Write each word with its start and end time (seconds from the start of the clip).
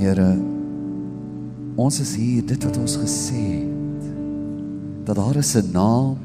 Here, 0.00 0.30
ons 1.76 1.98
is 2.00 2.14
hier 2.16 2.44
dit 2.48 2.62
wat 2.64 2.76
ons 2.80 2.94
gesê 3.02 3.40
het. 3.60 4.06
Dat 5.04 5.18
daar 5.18 5.36
is 5.36 5.52
'n 5.60 5.68
naam 5.72 6.16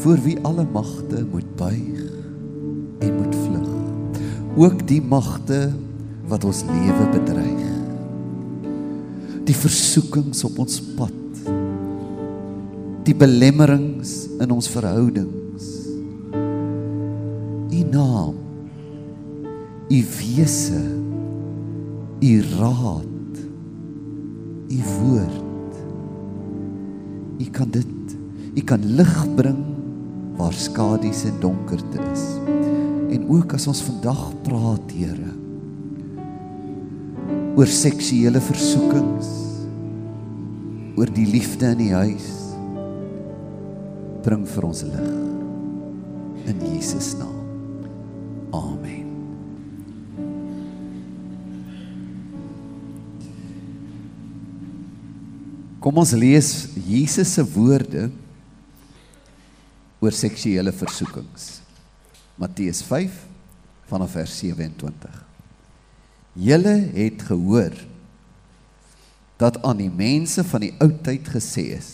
voor 0.00 0.16
wie 0.24 0.38
alle 0.42 0.64
magte 0.72 1.26
moet 1.32 1.56
buig 1.56 2.00
en 2.98 3.16
moet 3.16 3.34
vlug. 3.44 3.68
Ook 4.56 4.88
die 4.88 5.02
magte 5.02 5.72
wat 6.26 6.44
ons 6.44 6.64
lewe 6.64 7.08
bedreig. 7.12 7.68
Die 9.44 9.56
versoekings 9.56 10.44
op 10.44 10.58
ons 10.58 10.80
pad. 10.96 11.12
Die 13.04 13.14
belemmerings 13.14 14.28
in 14.38 14.50
ons 14.50 14.68
verhoudings. 14.68 15.64
U 17.70 17.84
naam. 17.90 18.34
U 19.88 20.04
wese. 20.18 20.99
U 22.20 22.32
raad. 22.58 23.38
U 24.70 24.80
woord. 25.00 25.78
U 27.40 27.50
kan 27.50 27.70
dit 27.70 27.86
U 28.54 28.62
kan 28.66 28.82
lig 28.96 29.14
bring 29.36 29.60
waar 30.36 30.52
skadu's 30.52 31.24
en 31.24 31.36
donkerte 31.40 32.00
is. 32.12 32.24
En 33.14 33.28
ook 33.28 33.54
as 33.54 33.66
ons 33.70 33.82
vandag 33.86 34.24
praat, 34.46 34.92
Here, 34.94 35.32
oor 37.56 37.70
seksuele 37.70 38.42
versoekings, 38.42 39.30
oor 40.98 41.10
die 41.14 41.26
liefde 41.30 41.72
in 41.74 41.82
die 41.82 41.92
huis, 41.94 42.30
bring 44.26 44.46
vir 44.48 44.68
ons 44.70 44.84
lig 44.88 46.50
in 46.50 46.66
Jesus 46.72 47.14
naam. 47.20 47.38
Amen. 48.56 49.09
Kom 55.80 55.96
ons 55.96 56.12
lees 56.12 56.68
Jesus 56.84 57.30
se 57.38 57.44
woorde 57.54 58.10
oor 60.00 60.12
seksuele 60.12 60.72
versoekings. 60.76 61.60
Matteus 62.40 62.82
5 62.84 63.16
vanaf 63.88 64.12
vers 64.18 64.34
27. 64.42 65.08
Julle 66.36 66.74
het 66.92 67.24
gehoor 67.24 67.74
dat 69.40 69.56
aan 69.64 69.80
die 69.80 69.90
mense 69.92 70.44
van 70.52 70.66
die 70.66 70.74
ou 70.84 70.90
tyd 71.00 71.32
gesê 71.32 71.70
is: 71.78 71.90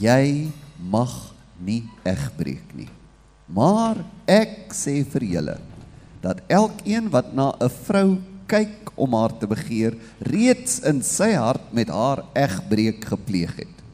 Jy 0.00 0.52
mag 0.76 1.14
nie 1.64 1.80
egbreek 2.04 2.76
nie. 2.76 2.90
Maar 3.48 4.04
ek 4.28 4.76
sê 4.76 5.00
vir 5.08 5.24
julle 5.32 5.56
dat 6.20 6.44
elkeen 6.52 7.08
wat 7.08 7.32
na 7.32 7.54
'n 7.56 7.72
vrou 7.88 8.20
kyk 8.48 8.92
om 8.98 9.14
haar 9.18 9.34
te 9.38 9.48
begeer, 9.50 9.96
reeds 10.24 10.80
in 10.88 11.02
sy 11.06 11.32
hart 11.36 11.72
met 11.76 11.90
haar 11.92 12.24
egbreek 12.38 13.04
gepleeg 13.12 13.54
het. 13.60 13.84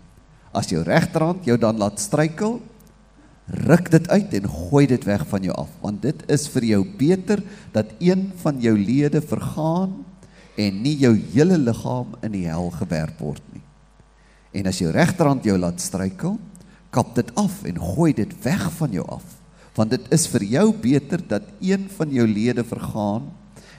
As 0.54 0.70
jou 0.70 0.84
regterhand 0.86 1.46
jou 1.48 1.58
dan 1.58 1.80
laat 1.80 2.00
struikel, 2.02 2.60
ruk 3.66 3.90
dit 3.92 4.06
uit 4.08 4.34
en 4.38 4.48
gooi 4.48 4.86
dit 4.88 5.04
weg 5.04 5.26
van 5.28 5.44
jou 5.44 5.54
af, 5.58 5.68
want 5.82 6.00
dit 6.02 6.22
is 6.32 6.46
vir 6.54 6.68
jou 6.70 6.80
beter 6.98 7.42
dat 7.74 7.92
een 8.00 8.30
van 8.40 8.60
jou 8.62 8.72
lede 8.78 9.20
vergaan 9.20 10.00
en 10.56 10.82
nie 10.82 10.94
jou 11.02 11.12
hele 11.34 11.58
liggaam 11.58 12.14
in 12.24 12.32
die 12.32 12.46
hel 12.48 12.70
gewerp 12.78 13.20
word 13.20 13.42
nie. 13.52 13.62
En 14.54 14.70
as 14.70 14.78
jou 14.80 14.92
regterhand 14.94 15.44
jou 15.44 15.58
laat 15.58 15.82
struikel, 15.82 16.38
kap 16.94 17.14
dit 17.18 17.30
af 17.36 17.64
en 17.66 17.80
gooi 17.82 18.12
dit 18.14 18.32
weg 18.44 18.68
van 18.78 18.92
jou 18.94 19.04
af, 19.10 19.24
want 19.74 19.90
dit 19.90 20.12
is 20.14 20.28
vir 20.30 20.44
jou 20.46 20.68
beter 20.78 21.24
dat 21.28 21.48
een 21.58 21.88
van 21.96 22.12
jou 22.14 22.26
lede 22.30 22.62
vergaan 22.64 23.32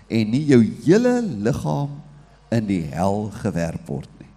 en 0.08 0.32
nie 0.32 0.44
jou 0.50 0.62
hele 0.86 1.20
liggaam 1.22 1.98
in 2.54 2.68
die 2.70 2.84
hel 2.94 3.30
gewerp 3.42 3.88
word 3.90 4.12
nie. 4.20 4.32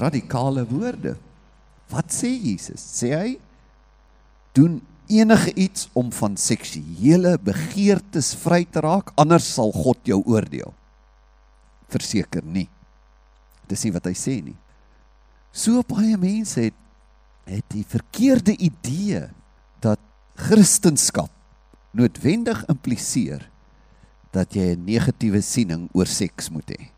Radikale 0.00 0.66
woorde. 0.68 1.14
Wat 1.90 2.10
sê 2.10 2.32
Jesus? 2.32 2.82
Sê 2.82 3.12
hy 3.14 3.30
doen 4.56 4.80
enige 5.06 5.52
iets 5.54 5.86
om 5.94 6.10
van 6.10 6.34
seksuele 6.40 7.36
begeertes 7.38 8.32
vry 8.42 8.64
te 8.66 8.82
raak, 8.82 9.12
anders 9.20 9.46
sal 9.54 9.70
God 9.74 10.00
jou 10.08 10.18
oordeel. 10.26 10.72
Verseker 11.92 12.42
nie. 12.42 12.66
Dis 13.70 13.84
nie 13.86 13.94
wat 13.94 14.08
hy 14.10 14.16
sê 14.18 14.40
nie. 14.42 14.56
So 15.54 15.84
baie 15.86 16.18
mense 16.20 16.68
het 16.68 16.82
het 17.46 17.62
die 17.70 17.84
verkeerde 17.86 18.56
idee 18.58 19.28
dat 19.78 20.00
Christendom 20.34 21.28
noodwendig 21.94 22.64
impliseer 22.66 23.44
dat 24.32 24.54
jy 24.54 24.74
'n 24.74 24.84
negatiewe 24.84 25.40
siening 25.42 25.88
oor 25.92 26.06
seks 26.06 26.50
moet 26.50 26.70
hê. 26.70 26.90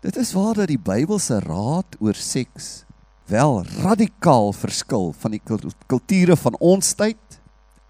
Dit 0.00 0.16
is 0.16 0.32
waar 0.32 0.54
dat 0.54 0.68
die 0.68 0.78
Bybelse 0.78 1.40
raad 1.40 1.96
oor 1.98 2.14
seks 2.14 2.84
wel 3.26 3.64
radikaal 3.82 4.52
verskil 4.52 5.12
van 5.12 5.30
die 5.30 5.42
kulture 5.86 6.36
van 6.36 6.56
ons 6.60 6.94
tyd 6.94 7.40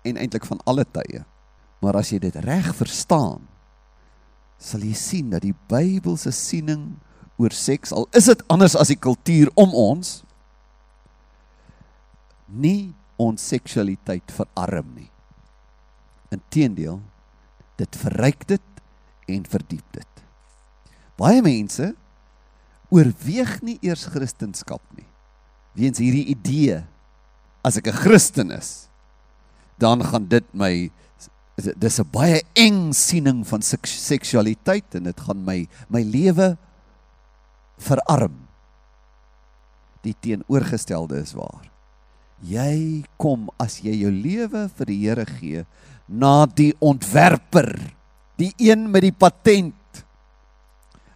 en 0.02 0.16
eintlik 0.16 0.46
van 0.46 0.60
alle 0.64 0.84
tye. 0.84 1.24
Maar 1.80 2.00
as 2.00 2.10
jy 2.10 2.18
dit 2.18 2.34
reg 2.34 2.74
verstaan, 2.74 3.44
sal 4.58 4.80
jy 4.80 4.94
sien 4.94 5.30
dat 5.30 5.42
die 5.42 5.54
Bybelse 5.68 6.32
siening 6.34 6.96
oor 7.38 7.54
seks 7.54 7.92
al 7.94 8.08
is 8.18 8.26
dit 8.26 8.42
anders 8.50 8.74
as 8.74 8.90
die 8.90 8.98
kultuur 8.98 9.50
om 9.54 9.74
ons 9.74 10.22
nie 12.48 12.94
ons 13.18 13.42
seksualiteit 13.50 14.30
verarm 14.32 14.90
nie. 14.94 15.10
Inteendeel, 16.34 17.00
dit 17.78 17.96
verryk 18.02 18.46
dit 18.50 18.82
en 19.28 19.44
verdiep 19.48 19.86
dit. 19.94 20.22
Baie 21.18 21.42
mense 21.44 21.92
oorweeg 22.94 23.58
nie 23.62 23.78
eers 23.84 24.06
Christendom 24.10 24.82
nie. 24.96 25.06
Weens 25.78 26.00
hierdie 26.02 26.26
idee 26.32 26.82
as 27.62 27.76
ek 27.76 27.88
'n 27.88 28.00
Christen 28.02 28.50
is, 28.50 28.88
dan 29.78 30.02
gaan 30.02 30.26
dit 30.26 30.46
my 30.54 30.90
dis 31.58 31.98
'n 32.00 32.10
baie 32.10 32.42
eng 32.54 32.92
siening 32.92 33.46
van 33.46 33.62
seksualiteit 33.62 34.94
en 34.94 35.04
dit 35.04 35.20
gaan 35.20 35.44
my 35.44 35.68
my 35.88 36.02
lewe 36.02 36.56
verarm. 37.78 38.48
Die 40.02 40.14
teenoorgestelde 40.20 41.18
is 41.18 41.34
waar. 41.34 41.70
Jy 42.40 43.04
kom 43.18 43.50
as 43.58 43.80
jy 43.82 43.94
jou 43.98 44.10
lewe 44.10 44.68
vir 44.68 44.86
die 44.86 45.00
Here 45.02 45.26
gee 45.26 45.66
na 46.08 46.46
die 46.46 46.72
ontwerper, 46.80 47.76
die 48.40 48.52
een 48.56 48.88
met 48.90 49.04
die 49.04 49.12
patent. 49.12 49.74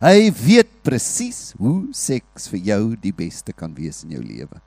Hy 0.03 0.29
weet 0.35 0.83
presies 0.85 1.53
hoe 1.61 1.93
seks 1.95 2.49
vir 2.53 2.65
jou 2.73 2.83
die 3.01 3.15
beste 3.15 3.55
kan 3.57 3.73
wees 3.77 4.03
in 4.05 4.17
jou 4.17 4.23
lewe. 4.23 4.61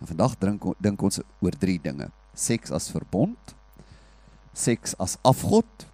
En 0.00 0.10
vandag 0.10 0.36
dink 0.40 0.64
dink 0.82 1.02
ons 1.06 1.20
oor 1.40 1.56
drie 1.60 1.78
dinge: 1.82 2.10
seks 2.34 2.72
as 2.74 2.90
verbond, 2.92 3.54
seks 4.52 4.96
as 4.98 5.16
afgod 5.22 5.86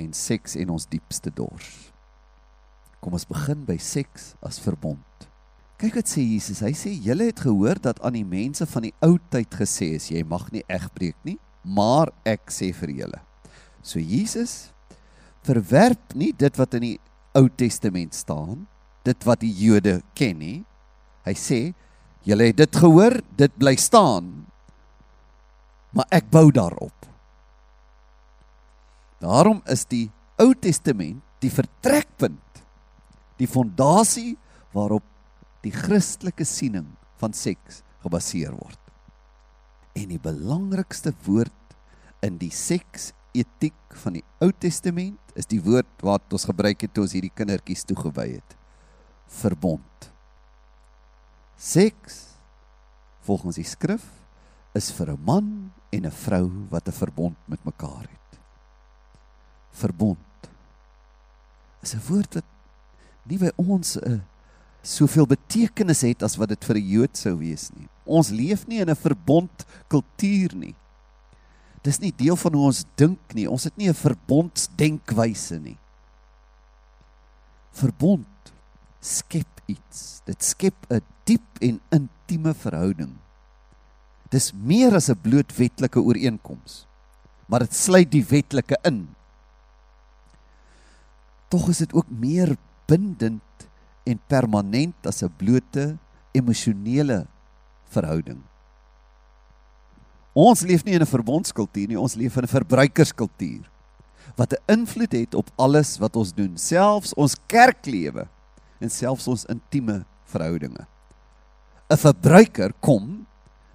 en 0.00 0.12
seks 0.16 0.56
en 0.56 0.72
ons 0.76 0.88
diepste 0.88 1.30
dors. 1.34 1.70
Kom 3.00 3.14
ons 3.16 3.28
begin 3.28 3.66
by 3.68 3.76
seks 3.78 4.34
as 4.42 4.58
verbond. 4.62 5.04
Kyk 5.76 5.98
wat 5.98 6.08
sê 6.08 6.22
Jesus. 6.24 6.62
Hy 6.64 6.72
sê 6.72 6.94
julle 7.04 7.28
het 7.28 7.42
gehoor 7.44 7.76
dat 7.82 8.00
aan 8.00 8.16
die 8.16 8.24
mense 8.24 8.64
van 8.70 8.86
die 8.88 8.94
ou 9.04 9.18
tyd 9.30 9.52
gesê 9.60 9.92
is 9.98 10.08
jy 10.08 10.22
mag 10.24 10.48
nie 10.54 10.64
egbreek 10.72 11.18
nie, 11.28 11.36
maar 11.66 12.12
ek 12.26 12.52
sê 12.54 12.70
vir 12.74 12.94
julle. 13.02 13.20
So 13.82 13.98
Jesus 13.98 14.70
verwerp 15.46 16.14
nie 16.14 16.32
dit 16.34 16.58
wat 16.58 16.74
in 16.78 16.86
die 16.86 16.96
Ou 17.36 17.48
Testament 17.52 18.14
staan, 18.16 18.64
dit 19.04 19.26
wat 19.28 19.42
die 19.42 19.52
Jode 19.52 20.00
ken 20.16 20.38
nie. 20.40 20.58
Hy 21.26 21.34
sê 21.36 21.60
julle 22.26 22.48
het 22.48 22.58
dit 22.58 22.78
gehoor, 22.80 23.18
dit 23.38 23.58
bly 23.58 23.74
staan. 23.78 24.46
Maar 25.94 26.08
ek 26.18 26.30
bou 26.32 26.48
daarop. 26.54 26.94
Daarom 29.22 29.62
is 29.70 29.84
die 29.88 30.08
Ou 30.40 30.50
Testament 30.58 31.22
die 31.40 31.52
vertrekpunt, 31.52 32.62
die 33.36 33.48
fondasie 33.48 34.34
waarop 34.74 35.04
die 35.64 35.72
Christelike 35.74 36.44
siening 36.48 36.88
van 37.20 37.36
seks 37.36 37.82
gebaseer 38.04 38.54
word. 38.56 38.80
En 39.96 40.10
die 40.12 40.20
belangrikste 40.20 41.14
woord 41.26 41.54
in 42.22 42.38
die 42.38 42.50
seks 42.50 43.12
etiek 43.36 43.96
van 44.02 44.18
die 44.18 44.24
Ou 44.40 44.50
Testament 44.52 45.36
is 45.36 45.48
die 45.48 45.60
woord 45.60 45.88
wat 46.04 46.32
ons 46.32 46.46
gebruik 46.48 46.86
het 46.86 46.94
toe 46.94 47.04
ons 47.04 47.14
hierdie 47.16 47.32
kindertjies 47.34 47.84
toegewy 47.88 48.38
het. 48.38 48.56
Verbond. 49.42 50.10
Seks 51.56 52.22
volgens 53.26 53.58
die 53.58 53.66
skrif 53.66 54.04
is 54.76 54.90
vir 54.92 55.12
'n 55.12 55.24
man 55.24 55.72
en 55.92 56.06
'n 56.06 56.10
vrou 56.10 56.50
wat 56.70 56.88
'n 56.88 56.92
verbond 56.92 57.36
met 57.48 57.64
mekaar 57.64 58.06
het. 58.08 58.38
Verbond 59.72 60.48
is 61.82 61.94
'n 61.94 62.02
woord 62.08 62.34
wat 62.34 62.44
nie 63.24 63.38
by 63.38 63.50
ons 63.56 63.96
'n 63.96 64.22
soveel 64.82 65.26
betekenis 65.26 66.00
het 66.00 66.22
as 66.22 66.36
wat 66.36 66.48
dit 66.48 66.64
vir 66.64 66.76
'n 66.76 66.88
Jood 66.88 67.16
sou 67.16 67.36
wees 67.38 67.70
nie. 67.74 67.88
Ons 68.04 68.30
leef 68.30 68.66
nie 68.66 68.80
in 68.80 68.90
'n 68.90 68.94
verbond 68.94 69.66
kultuur 69.88 70.54
nie. 70.54 70.74
Dis 71.86 72.00
nie 72.02 72.12
deel 72.18 72.36
van 72.40 72.56
hoe 72.56 72.64
ons 72.72 72.82
dink 72.98 73.34
nie. 73.38 73.46
Ons 73.46 73.68
het 73.68 73.76
nie 73.78 73.88
'n 73.88 73.94
verbondsdenkwyse 73.94 75.58
nie. 75.62 75.78
Verbond 77.70 78.52
skep 79.00 79.60
iets. 79.70 80.22
Dit 80.26 80.42
skep 80.42 80.74
'n 80.90 81.00
diep 81.24 81.46
en 81.60 81.80
intieme 81.90 82.54
verhouding. 82.54 83.14
Dis 84.30 84.52
meer 84.52 84.94
as 84.94 85.08
'n 85.10 85.20
bloot 85.22 85.52
wetlike 85.56 86.00
ooreenkoms, 86.00 86.86
maar 87.46 87.60
dit 87.60 87.74
sluit 87.74 88.10
die 88.10 88.24
wetlike 88.24 88.76
in. 88.82 89.08
Tog 91.48 91.68
is 91.68 91.78
dit 91.78 91.92
ook 91.92 92.10
meer 92.10 92.56
bindend 92.86 93.68
en 94.04 94.20
permanent 94.26 95.06
as 95.06 95.22
'n 95.22 95.30
blote 95.36 95.98
emosionele 96.32 97.26
verhouding. 97.84 98.42
Ons 100.36 100.60
leef 100.68 100.84
nie 100.84 100.92
in 100.92 101.02
'n 101.02 101.08
verbondskultuur 101.08 101.88
nie, 101.88 102.00
ons 102.00 102.14
leef 102.14 102.36
in 102.36 102.44
'n 102.44 102.54
verbruikerskultuur 102.56 103.64
wat 104.36 104.52
'n 104.52 104.62
invloed 104.68 105.12
het 105.12 105.34
op 105.34 105.48
alles 105.56 105.98
wat 105.98 106.16
ons 106.16 106.32
doen, 106.32 106.58
selfs 106.58 107.14
ons 107.14 107.36
kerklewe 107.46 108.28
en 108.80 108.90
selfs 108.90 109.26
ons 109.28 109.46
intieme 109.46 110.04
verhoudinge. 110.24 110.86
'n 111.90 111.96
Verbruiker 111.96 112.72
kom 112.80 113.26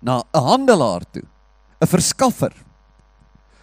na 0.01 0.23
'n 0.33 0.39
handelaar 0.39 1.03
toe, 1.11 1.25
'n 1.81 1.87
verskaffer. 1.87 2.53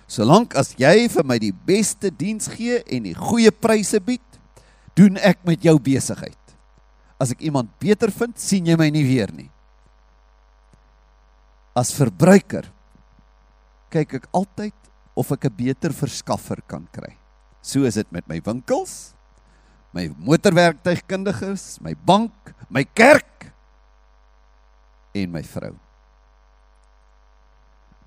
Solank 0.06 0.56
as 0.56 0.74
jy 0.76 1.08
vir 1.08 1.24
my 1.24 1.38
die 1.38 1.52
beste 1.52 2.10
diens 2.10 2.48
gee 2.48 2.82
en 2.82 3.02
die 3.02 3.14
goeie 3.14 3.50
pryse 3.50 4.00
bied, 4.00 4.20
doen 4.94 5.16
ek 5.16 5.38
met 5.44 5.62
jou 5.62 5.78
besigheid. 5.78 6.38
As 7.20 7.30
ek 7.30 7.40
iemand 7.40 7.78
beter 7.78 8.10
vind, 8.10 8.38
sien 8.38 8.66
jy 8.66 8.76
my 8.76 8.90
nie 8.90 9.04
weer 9.04 9.32
nie. 9.32 9.50
As 11.76 11.92
verbruiker 11.92 12.72
kyk 13.90 14.14
ek 14.20 14.28
altyd 14.32 14.74
of 15.16 15.32
ek 15.32 15.44
'n 15.44 15.56
beter 15.56 15.92
verskaffer 15.92 16.62
kan 16.66 16.86
kry. 16.92 17.16
So 17.62 17.84
is 17.84 17.94
dit 17.94 18.12
met 18.12 18.28
my 18.28 18.40
winkels, 18.40 19.14
my 19.92 20.08
motorwerktuigkundiges, 20.08 21.80
my 21.80 21.94
bank, 21.94 22.32
my 22.70 22.84
kerk 22.84 23.52
en 25.14 25.32
my 25.32 25.42
vrou. 25.42 25.74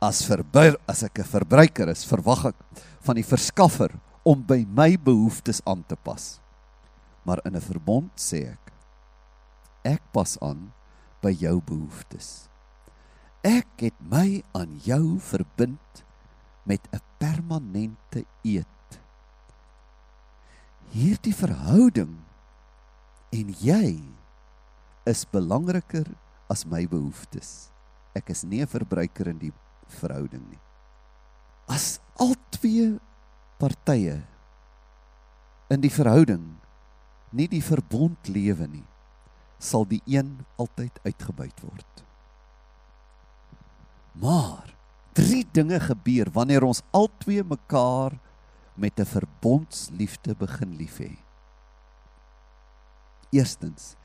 As 0.01 0.23
verbuir 0.25 0.77
as 0.87 1.03
ek 1.03 1.19
'n 1.19 1.23
verbruiker 1.23 1.89
is, 1.89 2.05
verwag 2.05 2.45
ek 2.45 2.55
van 3.01 3.15
die 3.15 3.27
verskaffer 3.27 3.91
om 4.23 4.41
by 4.41 4.65
my 4.65 4.97
behoeftes 4.97 5.61
aan 5.65 5.83
te 5.83 5.95
pas. 5.95 6.39
Maar 7.25 7.41
in 7.45 7.55
'n 7.55 7.61
verbond 7.61 8.11
sê 8.15 8.53
ek 8.53 8.71
ek 9.83 10.01
pas 10.13 10.37
aan 10.41 10.71
by 11.21 11.31
jou 11.31 11.61
behoeftes. 11.61 12.50
Ek 13.41 13.81
het 13.81 13.97
my 14.05 14.43
aan 14.53 14.75
jou 14.85 15.17
verbind 15.17 16.03
met 16.63 16.81
'n 16.93 17.01
permanente 17.17 18.25
eed. 18.45 18.99
Hierdie 20.93 21.33
verhouding 21.33 22.21
en 23.31 23.47
jy 23.57 24.03
is 25.05 25.25
belangriker 25.25 26.05
as 26.49 26.65
my 26.65 26.85
behoeftes. 26.85 27.71
Ek 28.13 28.29
is 28.29 28.43
nie 28.43 28.61
'n 28.61 28.67
verbruiker 28.67 29.27
in 29.27 29.39
die 29.39 29.53
verhouding 29.87 30.49
nie. 30.49 30.59
As 31.67 31.99
albei 32.15 32.99
partye 33.57 34.21
in 35.69 35.81
die 35.81 35.89
verhouding 35.89 36.57
nie 37.31 37.47
die 37.47 37.63
verbond 37.63 38.27
lewe 38.27 38.67
nie, 38.67 38.85
sal 39.57 39.85
die 39.85 40.01
een 40.05 40.45
altyd 40.57 40.99
uitgebuit 41.05 41.61
word. 41.61 42.10
Maar 44.11 44.75
drie 45.13 45.45
dinge 45.51 45.79
gebeur 45.79 46.31
wanneer 46.31 46.63
ons 46.63 46.83
albei 46.91 47.43
mekaar 47.43 48.17
met 48.75 48.99
'n 48.99 49.05
verbondsliefde 49.05 50.35
begin 50.35 50.75
lief 50.75 50.97
hê. 50.97 51.17
Eerstens, 53.31 53.95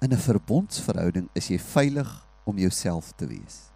in 0.00 0.12
'n 0.12 0.18
verbondsverhouding 0.18 1.28
is 1.32 1.48
jy 1.48 1.58
veilig 1.58 2.26
om 2.44 2.58
jouself 2.58 3.12
te 3.16 3.26
wees. 3.26 3.70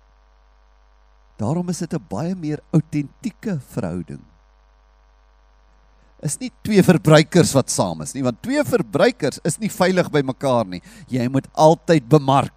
Daarom 1.36 1.68
is 1.68 1.78
dit 1.78 1.94
'n 1.94 2.06
baie 2.08 2.34
meer 2.34 2.60
autentieke 2.70 3.60
verhouding. 3.60 4.20
Is 6.20 6.38
nie 6.38 6.50
twee 6.62 6.82
verbruikers 6.82 7.52
wat 7.52 7.70
saam 7.70 8.00
is 8.02 8.12
nie, 8.12 8.22
want 8.22 8.42
twee 8.42 8.64
verbruikers 8.64 9.38
is 9.44 9.58
nie 9.58 9.70
veilig 9.70 10.10
by 10.10 10.20
mekaar 10.20 10.66
nie. 10.66 10.82
Jy 11.06 11.28
moet 11.28 11.46
altyd 11.54 12.08
bemark 12.08 12.52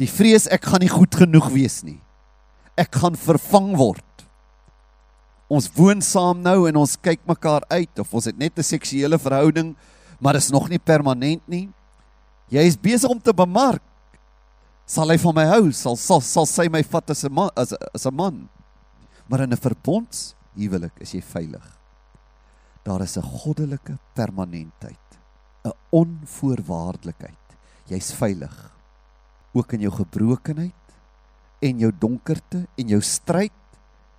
Die 0.00 0.08
vrees 0.08 0.48
ek 0.48 0.64
gaan 0.70 0.80
nie 0.80 0.92
goed 0.92 1.14
genoeg 1.14 1.50
wees 1.52 1.82
nie. 1.84 2.00
Ek 2.78 2.94
gaan 3.02 3.18
vervang 3.18 3.74
word. 3.76 4.06
Ons 5.52 5.68
woon 5.76 6.00
saam 6.00 6.40
nou 6.40 6.64
en 6.68 6.78
ons 6.80 6.96
kyk 6.96 7.20
mekaar 7.28 7.66
uit 7.68 8.00
of 8.00 8.14
ons 8.16 8.24
het 8.24 8.38
net 8.38 8.56
'n 8.58 8.64
seksuele 8.64 9.18
verhouding, 9.18 9.76
maar 10.20 10.36
is 10.36 10.50
nog 10.50 10.68
nie 10.68 10.78
permanent 10.78 11.42
nie. 11.46 11.68
Jy 12.48 12.62
is 12.66 12.76
besig 12.76 13.10
om 13.10 13.20
te 13.20 13.32
bemark. 13.32 13.82
Sal 14.86 15.10
hy 15.10 15.18
van 15.18 15.34
my 15.34 15.44
hou? 15.44 15.72
Sal 15.72 15.96
sal, 15.96 16.20
sal 16.20 16.46
sy 16.46 16.68
my 16.68 16.82
vat 16.82 17.10
as 17.10 17.24
'n 17.24 17.50
as 17.56 17.72
as 17.94 18.06
'n 18.06 18.14
man? 18.14 18.48
Maar 19.28 19.40
in 19.40 19.52
'n 19.52 19.56
verbonds 19.56 20.34
huwelik 20.56 20.92
is 21.00 21.12
jy 21.12 21.20
veilig. 21.20 21.78
Daar 22.84 23.02
is 23.02 23.16
'n 23.16 23.22
goddelike 23.22 23.98
permanentheid, 24.14 25.18
'n 25.64 25.72
onvoorwaardelikheid. 25.90 27.56
Jy's 27.88 28.12
veilig 28.12 28.72
ook 29.52 29.72
in 29.76 29.84
jou 29.86 29.92
gebrokenheid 29.92 30.96
en 31.62 31.78
jou 31.78 31.92
donkerte 31.92 32.64
en 32.76 32.88
jou 32.88 33.00
stryd 33.04 33.54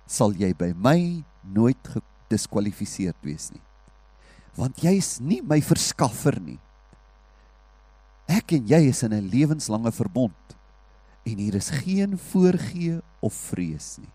sal 0.06 0.34
jy 0.38 0.52
by 0.56 0.72
my 0.76 0.98
nooit 1.54 1.90
gediskwalifiseerd 1.92 3.18
wees 3.26 3.50
nie. 3.52 3.62
Want 4.54 4.82
jy 4.84 4.94
is 5.00 5.18
nie 5.20 5.40
my 5.42 5.58
verskaffer 5.64 6.38
nie. 6.40 6.60
Ek 8.30 8.54
en 8.56 8.68
jy 8.70 8.88
is 8.88 9.02
in 9.02 9.12
'n 9.12 9.28
lewenslange 9.28 9.92
verbond 9.92 10.56
en 11.24 11.38
hier 11.38 11.54
is 11.54 11.70
geen 11.70 12.18
voorgee 12.18 13.00
of 13.20 13.32
vrees 13.32 13.98
nie. 13.98 14.12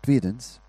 Tweedens, 0.00 0.60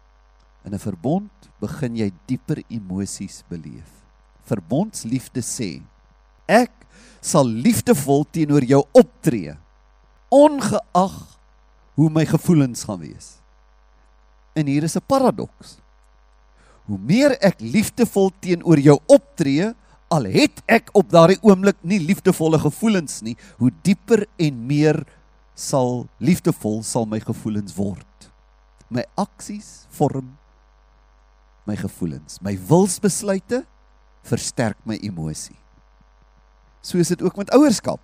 in 0.63 0.73
'n 0.73 0.79
verbond 0.79 1.31
begin 1.59 1.95
jy 1.95 2.11
dieper 2.25 2.63
emosies 2.69 3.43
beleef. 3.49 4.03
Verbondsliefde 4.43 5.41
sê 5.41 5.81
ek 6.47 6.71
sal 7.25 7.47
liefdevol 7.47 8.25
teenoor 8.31 8.65
jou 8.67 8.83
optree 8.93 9.55
ongeag 10.33 11.15
hoe 11.95 12.09
my 12.11 12.25
gevoelens 12.27 12.83
gaan 12.83 12.99
wees. 12.99 13.37
En 14.55 14.67
hier 14.67 14.83
is 14.83 14.95
'n 14.95 15.05
paradoks. 15.07 15.77
Hoe 16.85 16.97
meer 16.97 17.37
ek 17.41 17.59
liefdevol 17.59 18.31
teenoor 18.39 18.79
jou 18.79 18.99
optree, 19.07 19.73
al 20.07 20.23
het 20.23 20.61
ek 20.67 20.89
op 20.93 21.09
daardie 21.09 21.41
oomblik 21.41 21.77
nie 21.81 21.99
liefdevolle 21.99 22.59
gevoelens 22.59 23.21
nie, 23.21 23.37
hoe 23.57 23.71
dieper 23.81 24.27
en 24.37 24.67
meer 24.67 25.05
sal 25.55 26.07
liefdevol 26.19 26.83
sal 26.83 27.05
my 27.05 27.19
gevoelens 27.19 27.75
word. 27.75 28.31
My 28.89 29.03
aksies 29.17 29.87
vorm 29.89 30.37
my 31.65 31.75
gevoelens. 31.75 32.39
My 32.41 32.53
wilsbesluite 32.69 33.65
versterk 34.21 34.77
my 34.85 34.99
emosie. 35.01 35.57
So 36.85 37.01
is 37.01 37.09
dit 37.09 37.21
ook 37.25 37.39
met 37.41 37.49
ouerskap. 37.57 38.01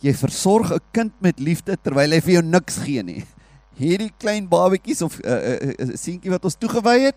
Jy 0.00 0.14
versorg 0.16 0.72
'n 0.72 0.80
kind 0.90 1.12
met 1.20 1.38
liefde 1.38 1.76
terwyl 1.76 2.10
hy 2.10 2.20
vir 2.20 2.32
jou 2.32 2.42
niks 2.42 2.76
gee 2.76 3.02
nie. 3.02 3.24
Hierdie 3.76 4.12
klein 4.18 4.48
babetjies 4.48 5.02
of 5.02 5.20
'n 5.20 5.28
uh, 5.28 5.52
uh, 5.52 5.74
uh, 5.78 5.96
seentjie 5.96 6.30
wat 6.30 6.44
ons 6.44 6.56
toegewy 6.56 6.98
het, 7.12 7.16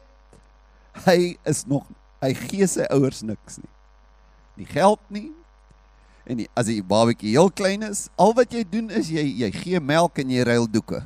hy 1.06 1.38
is 1.44 1.66
nog 1.66 1.88
hy 2.22 2.34
gee 2.34 2.68
sy 2.68 2.86
ouers 2.92 3.22
niks 3.22 3.58
nie. 3.58 3.72
Nie 4.56 4.66
geld 4.66 5.00
nie. 5.10 5.32
En 6.26 6.38
die, 6.38 6.48
as 6.56 6.66
die 6.66 6.82
babetjie 6.84 7.36
heel 7.36 7.52
klein 7.52 7.84
is, 7.84 8.10
al 8.18 8.34
wat 8.34 8.54
jy 8.54 8.64
doen 8.64 8.90
is 8.90 9.10
jy 9.10 9.24
jy 9.24 9.52
gee 9.52 9.80
melk 9.80 10.20
en 10.20 10.30
jy 10.30 10.44
ruil 10.44 10.68
doeke. 10.68 11.04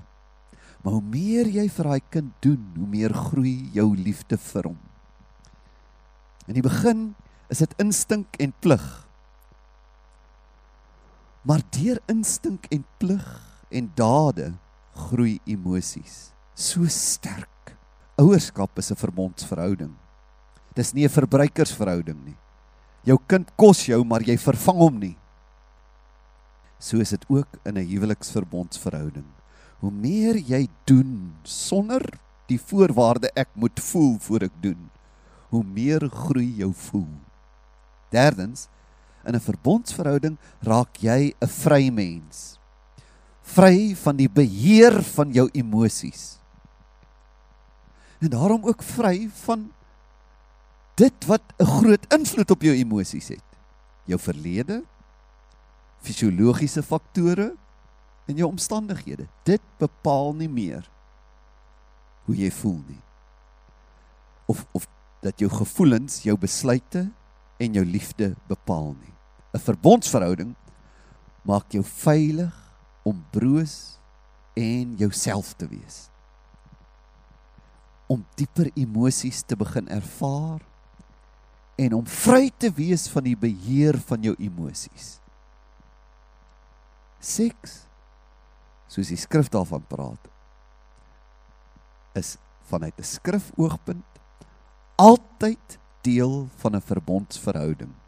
Maar 0.84 0.94
hoe 0.94 1.04
meer 1.04 1.48
jy 1.48 1.68
vir 1.70 1.86
daai 1.86 2.04
kind 2.10 2.32
doen, 2.40 2.62
hoe 2.78 2.88
meer 2.88 3.14
groei 3.14 3.70
jou 3.74 3.96
liefde 3.96 4.38
vir 4.38 4.64
hom. 4.64 4.78
In 6.48 6.54
die 6.54 6.64
begin 6.64 7.16
is 7.50 7.60
dit 7.60 7.74
instink 7.78 8.40
en 8.40 8.54
plig. 8.64 9.09
Maar 11.50 11.64
deur 11.74 11.98
instink 12.06 12.68
en 12.70 12.84
plig 13.02 13.30
en 13.74 13.88
dade 13.98 14.52
groei 15.08 15.40
emosies 15.50 16.28
so 16.54 16.86
sterk. 16.94 17.74
Ouerskap 18.22 18.78
is 18.78 18.92
'n 18.92 18.96
verbondsverhouding. 18.96 19.96
Dis 20.76 20.94
nie 20.94 21.06
'n 21.06 21.10
verbruikersverhouding 21.10 22.26
nie. 22.26 22.38
Jou 23.04 23.18
kind 23.28 23.50
kos 23.56 23.86
jou, 23.86 24.04
maar 24.04 24.22
jy 24.22 24.38
vervang 24.38 24.78
hom 24.78 25.00
nie. 25.00 25.18
So 26.78 26.98
is 26.98 27.10
dit 27.10 27.26
ook 27.30 27.48
in 27.66 27.78
'n 27.78 27.88
huweliksverbondsverhouding. 27.88 29.26
Hoe 29.80 29.92
meer 29.92 30.36
jy 30.38 30.68
doen 30.86 31.34
sonder 31.44 32.20
die 32.48 32.60
voorwaarde 32.60 33.32
ek 33.36 33.50
moet 33.56 33.80
voel 33.80 34.20
voor 34.20 34.44
ek 34.44 34.62
doen, 34.62 34.90
hoe 35.50 35.64
meer 35.64 36.10
groei 36.10 36.56
jou 36.58 36.74
voel. 36.74 37.10
Derdens, 38.12 38.68
in 39.30 39.36
'n 39.38 39.46
verbondsverhouding 39.46 40.38
raak 40.66 40.98
jy 40.98 41.34
'n 41.38 41.48
vry 41.48 41.90
mens. 41.90 42.60
Vry 43.42 43.96
van 43.96 44.16
die 44.18 44.30
beheer 44.30 45.04
van 45.04 45.32
jou 45.32 45.50
emosies. 45.54 46.38
En 48.20 48.30
daarom 48.30 48.66
ook 48.66 48.84
vry 48.84 49.30
van 49.46 49.72
dit 50.96 51.26
wat 51.26 51.42
'n 51.58 51.66
groot 51.66 52.14
invloed 52.14 52.52
op 52.52 52.62
jou 52.62 52.76
emosies 52.76 53.28
het. 53.28 53.48
Jou 54.06 54.20
verlede, 54.20 54.84
fisiologiese 56.02 56.84
faktore 56.84 57.56
en 58.26 58.36
jou 58.36 58.50
omstandighede. 58.50 59.28
Dit 59.44 59.62
bepaal 59.78 60.34
nie 60.34 60.50
meer 60.50 60.90
hoe 62.26 62.36
jy 62.36 62.52
voel 62.52 62.82
nie. 62.88 63.02
Of 64.46 64.66
of 64.72 64.88
dat 65.22 65.40
jou 65.40 65.52
gevoelens 65.52 66.22
jou 66.24 66.38
besluite 66.38 67.12
en 67.60 67.74
jou 67.74 67.86
liefde 67.86 68.36
bepaal 68.48 68.96
nie. 68.96 69.19
'n 69.54 69.60
Verbondsverhouding 69.60 70.56
maak 71.42 71.72
jou 71.74 71.84
veilig 71.84 72.54
om 73.04 73.26
broos 73.32 73.98
en 74.54 74.96
jouself 74.98 75.54
te 75.54 75.68
wees. 75.68 76.10
Om 78.08 78.26
dieper 78.36 78.72
emosies 78.76 79.42
te 79.42 79.56
begin 79.56 79.88
ervaar 79.88 80.62
en 81.80 81.94
om 81.94 82.06
vry 82.06 82.50
te 82.58 82.72
wees 82.76 83.08
van 83.08 83.24
die 83.24 83.38
beheer 83.38 83.98
van 84.10 84.22
jou 84.22 84.36
emosies. 84.38 85.20
Seks 87.20 87.86
soos 88.90 89.12
die 89.12 89.20
skrif 89.20 89.50
daarvan 89.54 89.86
praat 89.88 90.30
is 92.18 92.38
vanuit 92.70 92.98
'n 93.00 93.04
skrifoogpunt 93.04 94.20
altyd 94.96 95.80
deel 96.02 96.50
van 96.58 96.76
'n 96.76 96.82
verbondsverhouding. 96.82 97.99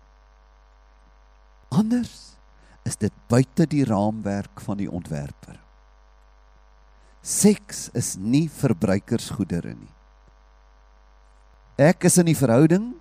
Anders 1.71 2.35
is 2.83 2.97
dit 2.99 3.13
buite 3.31 3.67
die 3.69 3.83
raamwerk 3.87 4.61
van 4.65 4.79
die 4.81 4.89
ontwerper. 4.91 5.59
Seks 7.21 7.89
is 7.93 8.15
nie 8.17 8.47
verbruikersgoedere 8.49 9.75
nie. 9.75 9.93
Ek 11.81 12.03
is 12.09 12.17
in 12.21 12.27
die 12.27 12.37
verhouding 12.37 12.91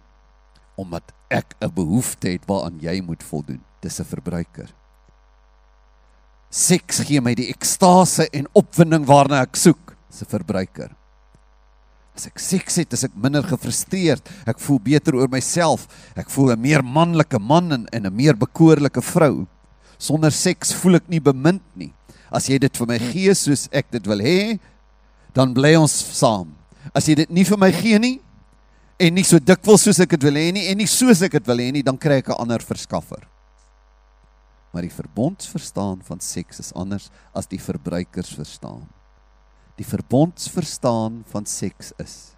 omdat 0.80 1.12
ek 1.28 1.56
'n 1.60 1.72
behoefte 1.74 2.28
het 2.28 2.46
waaraan 2.46 2.78
jy 2.80 3.00
moet 3.02 3.22
voldoen. 3.22 3.60
Dis 3.80 4.00
'n 4.00 4.04
verbruiker. 4.04 4.70
Seks 6.50 7.00
gee 7.00 7.20
my 7.20 7.34
die 7.34 7.48
ekstase 7.48 8.28
en 8.32 8.46
opwinding 8.52 9.06
waarna 9.06 9.42
ek 9.42 9.56
soek. 9.56 9.96
Dis 10.10 10.22
'n 10.22 10.26
verbruiker. 10.26 10.96
As 12.20 12.28
ek 12.28 12.40
seks 12.42 12.76
het, 12.82 12.92
is 12.92 13.06
ek 13.06 13.14
minder 13.16 13.46
gefrustreerd. 13.48 14.26
Ek 14.44 14.58
voel 14.60 14.76
beter 14.84 15.16
oor 15.16 15.30
myself. 15.32 15.86
Ek 16.12 16.28
voel 16.28 16.52
'n 16.52 16.60
meer 16.60 16.82
manlike 16.84 17.40
man 17.40 17.72
en 17.72 18.06
'n 18.06 18.12
meer 18.12 18.36
bekoorlike 18.36 19.00
vrou. 19.00 19.46
Sonder 19.96 20.30
seks 20.30 20.74
voel 20.74 20.96
ek 20.96 21.08
nie 21.08 21.20
bemind 21.20 21.62
nie. 21.74 21.94
As 22.30 22.46
jy 22.46 22.58
dit 22.58 22.76
vir 22.76 22.86
my 22.86 22.98
gee 22.98 23.34
soos 23.34 23.68
ek 23.72 23.90
dit 23.90 24.06
wil 24.06 24.18
hê, 24.18 24.60
dan 25.32 25.54
bly 25.54 25.76
ons 25.76 25.92
saam. 25.92 26.52
As 26.94 27.06
jy 27.06 27.14
dit 27.14 27.30
nie 27.30 27.44
vir 27.44 27.56
my 27.58 27.72
gee 27.72 27.98
nie 27.98 28.20
en 28.98 29.14
nie 29.14 29.24
so 29.24 29.38
dikwels 29.38 29.82
soos 29.82 30.00
ek 30.00 30.10
dit 30.10 30.22
wil 30.22 30.34
hê 30.34 30.52
nie 30.52 30.68
en 30.68 30.76
nie 30.76 30.86
soos 30.86 31.22
ek 31.22 31.32
dit 31.32 31.46
wil 31.46 31.56
hê 31.56 31.72
nie, 31.72 31.82
dan 31.82 31.96
kry 31.96 32.18
ek 32.18 32.28
'n 32.28 32.40
ander 32.40 32.58
verskaffer. 32.58 33.26
Maar 34.72 34.82
die 34.82 34.92
verbondsverstaan 34.92 36.02
van 36.02 36.20
seks 36.20 36.58
is 36.58 36.72
anders 36.74 37.10
as 37.32 37.46
die 37.46 37.58
verbruikers 37.58 38.34
verstaan. 38.34 39.00
Die 39.80 39.88
verbondsverstaan 39.88 41.22
van 41.32 41.46
seks 41.49 41.94
is: 41.96 42.37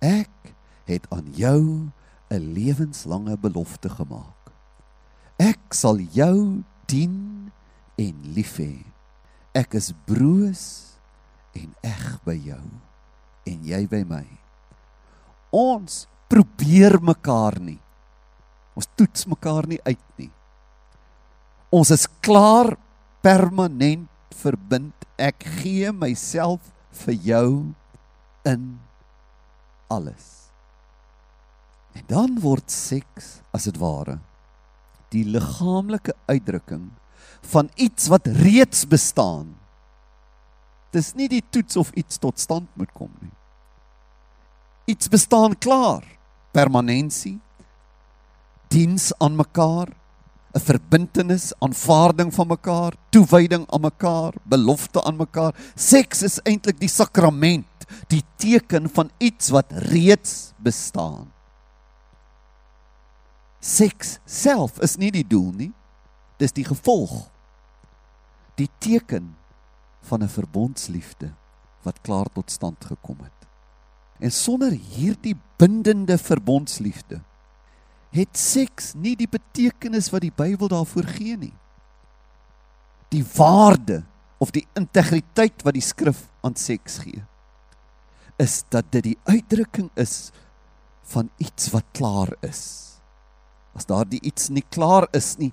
ek 0.00 0.54
het 0.88 1.04
aan 1.12 1.28
jou 1.36 1.92
'n 2.32 2.44
lewenslange 2.56 3.36
belofte 3.36 3.88
gemaak. 3.92 4.52
Ek 5.36 5.74
sal 5.76 6.00
jou 6.00 6.64
dien 6.86 7.52
en 7.96 8.14
lief 8.32 8.56
hê. 8.56 8.88
Ek 9.52 9.74
is 9.74 9.92
broos 10.06 10.96
en 11.52 11.74
eg 11.84 12.24
by 12.24 12.40
jou 12.40 12.64
en 13.44 13.58
jy 13.64 13.86
by 13.86 14.04
my. 14.08 14.26
Ons 15.52 16.06
probeer 16.28 17.02
mekaar 17.02 17.60
nie. 17.60 17.80
Ons 18.74 18.88
toets 18.96 19.26
mekaar 19.26 19.66
nie 19.66 19.80
uit 19.84 20.08
nie. 20.16 20.32
Ons 21.70 21.90
is 21.90 22.08
klaar 22.20 22.76
permanent 23.20 24.08
verbind. 24.32 24.94
Ek 25.18 25.44
gee 25.60 25.92
myself 25.92 26.77
vir 27.04 27.14
jou 27.24 27.50
in 28.48 28.64
alles. 29.88 30.50
En 31.96 32.04
dan 32.08 32.40
word 32.42 32.70
seks 32.70 33.38
as 33.54 33.66
dit 33.68 33.78
ware 33.80 34.18
die 35.12 35.24
liggaamlike 35.24 36.12
uitdrukking 36.28 36.90
van 37.48 37.70
iets 37.80 38.10
wat 38.12 38.26
reeds 38.26 38.84
bestaan. 38.88 39.54
Dis 40.92 41.14
nie 41.16 41.28
die 41.32 41.42
toets 41.50 41.76
of 41.80 41.92
iets 41.96 42.20
tot 42.20 42.40
stand 42.40 42.68
moet 42.76 42.92
kom 42.96 43.10
nie. 43.20 43.32
Iets 44.88 45.08
bestaan 45.12 45.56
klaar. 45.56 46.04
Permanensie, 46.52 47.38
diens 48.72 49.10
aan 49.20 49.36
mekaar, 49.36 49.92
'n 50.54 50.60
verbintenis, 50.60 51.52
aanvaarding 51.58 52.34
van 52.34 52.46
mekaar, 52.46 52.94
toewyding 53.10 53.66
aan 53.70 53.80
mekaar, 53.80 54.32
belofte 54.42 55.04
aan 55.04 55.16
mekaar. 55.16 55.54
Seks 55.74 56.22
is 56.22 56.40
eintlik 56.42 56.80
die 56.80 56.88
sakrament, 56.88 57.84
die 58.08 58.24
teken 58.36 58.88
van 58.88 59.10
iets 59.18 59.48
wat 59.48 59.72
reeds 59.92 60.52
bestaan. 60.56 61.28
Seks 63.60 64.18
self 64.24 64.78
is 64.80 64.96
nie 64.96 65.10
die 65.10 65.26
doel 65.26 65.52
nie. 65.52 65.72
Dis 66.38 66.54
die 66.54 66.64
gevolg. 66.64 67.28
Die 68.56 68.70
teken 68.78 69.36
van 70.00 70.22
'n 70.22 70.28
verbondsliefde 70.28 71.34
wat 71.82 72.00
klaar 72.00 72.26
tot 72.32 72.50
stand 72.50 72.84
gekom 72.84 73.18
het. 73.22 73.48
En 74.18 74.32
sonder 74.32 74.70
hierdie 74.70 75.36
bindende 75.56 76.18
verbondsliefde 76.18 77.20
het 78.14 78.36
seks 78.38 78.94
nie 78.96 79.14
die 79.16 79.28
betekenis 79.28 80.10
wat 80.12 80.24
die 80.24 80.34
Bybel 80.34 80.70
daarvoor 80.72 81.08
gee 81.18 81.36
nie. 81.36 81.54
Die 83.12 83.24
waarde 83.36 84.02
of 84.38 84.52
die 84.54 84.66
integriteit 84.78 85.64
wat 85.66 85.76
die 85.76 85.84
skrif 85.84 86.26
aan 86.46 86.56
seks 86.56 87.00
gee 87.04 87.24
is 88.38 88.62
dat 88.70 88.86
dit 88.94 89.02
die 89.02 89.18
uitdrukking 89.26 89.88
is 89.98 90.30
van 91.10 91.26
iets 91.42 91.72
wat 91.74 91.86
klaar 91.96 92.30
is. 92.46 92.62
As 93.74 93.88
daardie 93.88 94.20
iets 94.22 94.48
nie 94.54 94.62
klaar 94.70 95.08
is 95.16 95.32
nie, 95.40 95.50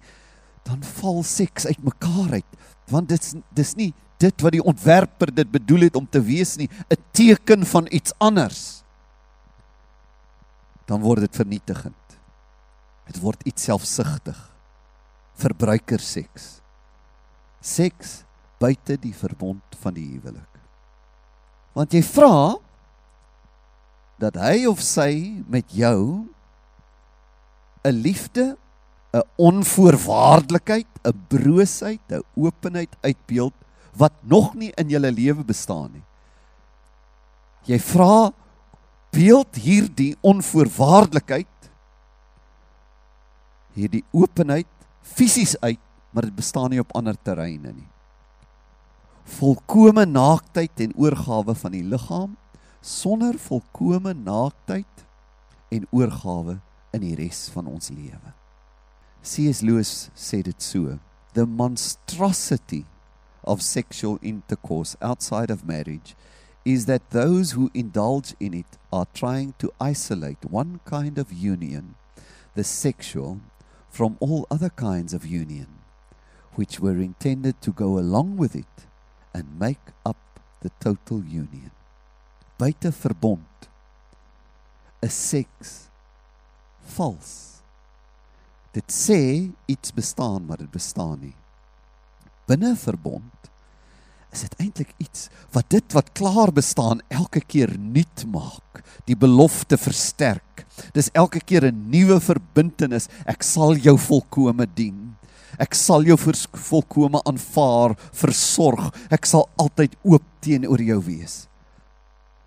dan 0.66 0.84
val 1.00 1.24
seks 1.26 1.66
uitmekaar 1.66 2.38
uit, 2.38 2.58
want 2.94 3.10
dit 3.10 3.32
dis 3.58 3.74
nie 3.80 3.92
dit 4.22 4.46
wat 4.46 4.54
die 4.56 4.64
ontwerper 4.64 5.34
dit 5.36 5.50
bedoel 5.52 5.90
het 5.90 5.98
om 6.00 6.06
te 6.08 6.22
wees 6.24 6.56
nie, 6.56 6.70
'n 6.90 7.02
teken 7.12 7.66
van 7.66 7.88
iets 7.90 8.14
anders. 8.18 8.84
Dan 10.86 11.02
word 11.02 11.20
dit 11.20 11.36
vernietigend. 11.36 12.06
Dit 13.06 13.22
word 13.22 13.42
iets 13.48 13.68
selfsugtig. 13.68 14.38
Verbruikerseks. 15.40 16.60
Seks 17.62 18.22
buite 18.62 18.98
die 19.02 19.14
verbond 19.14 19.80
van 19.82 19.96
die 19.98 20.06
huwelik. 20.14 20.52
Want 21.76 21.94
jy 21.94 22.02
vra 22.08 22.56
dat 24.22 24.38
hy 24.40 24.64
of 24.70 24.80
sy 24.80 25.44
met 25.52 25.74
jou 25.76 26.26
'n 27.86 27.92
liefde, 28.02 28.58
'n 29.14 29.24
onvoorwaardelikheid, 29.36 30.88
'n 31.04 31.26
broosheid, 31.28 32.02
'n 32.10 32.24
openheid 32.36 32.96
uitbeeld 33.02 33.54
wat 33.94 34.14
nog 34.24 34.56
nie 34.56 34.72
in 34.76 34.90
julle 34.90 35.12
lewe 35.12 35.44
bestaan 35.44 35.92
nie. 35.92 36.06
Jy 37.66 37.80
vra 37.80 38.32
beeld 39.12 39.56
hierdie 39.56 40.16
onvoorwaardelikheid 40.22 41.48
hierdie 43.75 44.03
openheid 44.15 44.70
fisies 45.05 45.55
uit, 45.62 45.82
maar 46.12 46.29
dit 46.29 46.36
bestaan 46.36 46.72
nie 46.72 46.82
op 46.82 46.94
ander 46.96 47.17
terreine 47.22 47.74
nie. 47.74 47.89
Volkomme 49.38 50.05
naaktheid 50.05 50.79
en 50.86 50.94
oorgawe 51.01 51.55
van 51.58 51.74
die 51.74 51.84
liggaam 51.84 52.36
sonder 52.86 53.39
volkomme 53.41 54.13
naaktheid 54.13 55.05
en 55.74 55.88
oorgawe 55.91 56.60
in 56.94 57.03
die 57.03 57.15
res 57.17 57.48
van 57.53 57.67
ons 57.67 57.89
lewe. 57.89 58.34
C.S. 59.25 59.63
Lewis 59.65 60.10
sê 60.13 60.44
dit 60.46 60.62
so: 60.62 61.00
The 61.34 61.46
monstrosity 61.46 62.86
of 63.44 63.62
sexual 63.62 64.20
intercourse 64.22 64.96
outside 65.01 65.51
of 65.51 65.65
marriage 65.65 66.15
is 66.63 66.86
that 66.86 67.10
those 67.10 67.51
who 67.51 67.70
indulge 67.74 68.36
in 68.39 68.53
it 68.53 68.77
are 68.91 69.08
trying 69.13 69.53
to 69.58 69.72
isolate 69.79 70.50
one 70.50 70.79
kind 70.86 71.17
of 71.17 71.32
union, 71.32 71.96
the 72.55 72.63
sexual, 72.63 73.39
from 73.96 74.18
all 74.20 74.46
other 74.52 74.68
kinds 74.68 75.14
of 75.14 75.25
union, 75.25 75.68
which 76.56 76.82
were 76.82 77.00
intended 77.00 77.62
to 77.62 77.72
go 77.72 77.98
along 77.98 78.36
with 78.36 78.54
it 78.54 78.75
and 79.34 79.58
make 79.58 79.86
up 80.06 80.18
the 80.60 80.72
total 80.82 81.24
union. 81.24 81.72
Buite 82.60 82.92
verbond 82.92 83.70
is 85.02 85.14
seks 85.14 85.88
vals. 86.82 87.62
Dit 88.74 88.92
sê 88.92 89.54
iets 89.66 89.94
bestaan, 89.96 90.44
maar 90.46 90.58
dit 90.58 90.72
bestaan 90.72 91.20
nie. 91.20 91.36
Binne 92.52 92.75
verbond 92.75 93.48
is 94.36 94.44
dit 94.46 94.65
eintlik 94.65 94.92
iets 95.00 95.30
wat 95.56 95.70
dit 95.72 95.96
wat 95.96 96.12
klaar 96.18 96.51
bestaan 96.56 97.01
elke 97.13 97.39
keer 97.39 97.72
nuut 97.80 98.25
maak, 98.32 98.84
die 99.08 99.15
belofte 99.15 99.80
versterk. 99.80 100.65
Dis 100.94 101.10
elke 101.15 101.39
keer 101.39 101.72
'n 101.72 101.89
nuwe 101.92 102.20
verbintenis. 102.20 103.08
Ek 103.25 103.44
sal 103.44 103.75
jou 103.75 103.98
volkome 103.98 104.68
dien. 104.75 105.15
Ek 105.58 105.74
sal 105.74 106.04
jou 106.04 106.18
volkome 106.18 107.22
aanvaar, 107.25 107.96
versorg. 108.12 108.92
Ek 109.10 109.25
sal 109.25 109.48
altyd 109.58 109.96
oop 110.04 110.24
teenoor 110.42 110.82
jou 110.82 111.00
wees. 111.01 111.48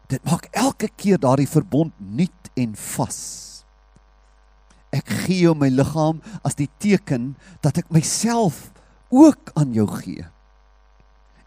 Dit 0.09 0.25
maak 0.25 0.49
elke 0.53 0.89
keer 0.97 1.19
daardie 1.19 1.49
verbond 1.49 1.93
nuut 2.01 2.51
en 2.57 2.75
vas. 2.75 3.65
Ek 4.93 5.09
gee 5.09 5.45
jou 5.45 5.55
my 5.55 5.69
liggaam 5.69 6.21
as 6.45 6.55
die 6.55 6.69
teken 6.81 7.37
dat 7.63 7.79
ek 7.79 7.91
myself 7.91 8.73
ook 9.11 9.53
aan 9.55 9.75
jou 9.75 9.87
gee. 9.87 10.25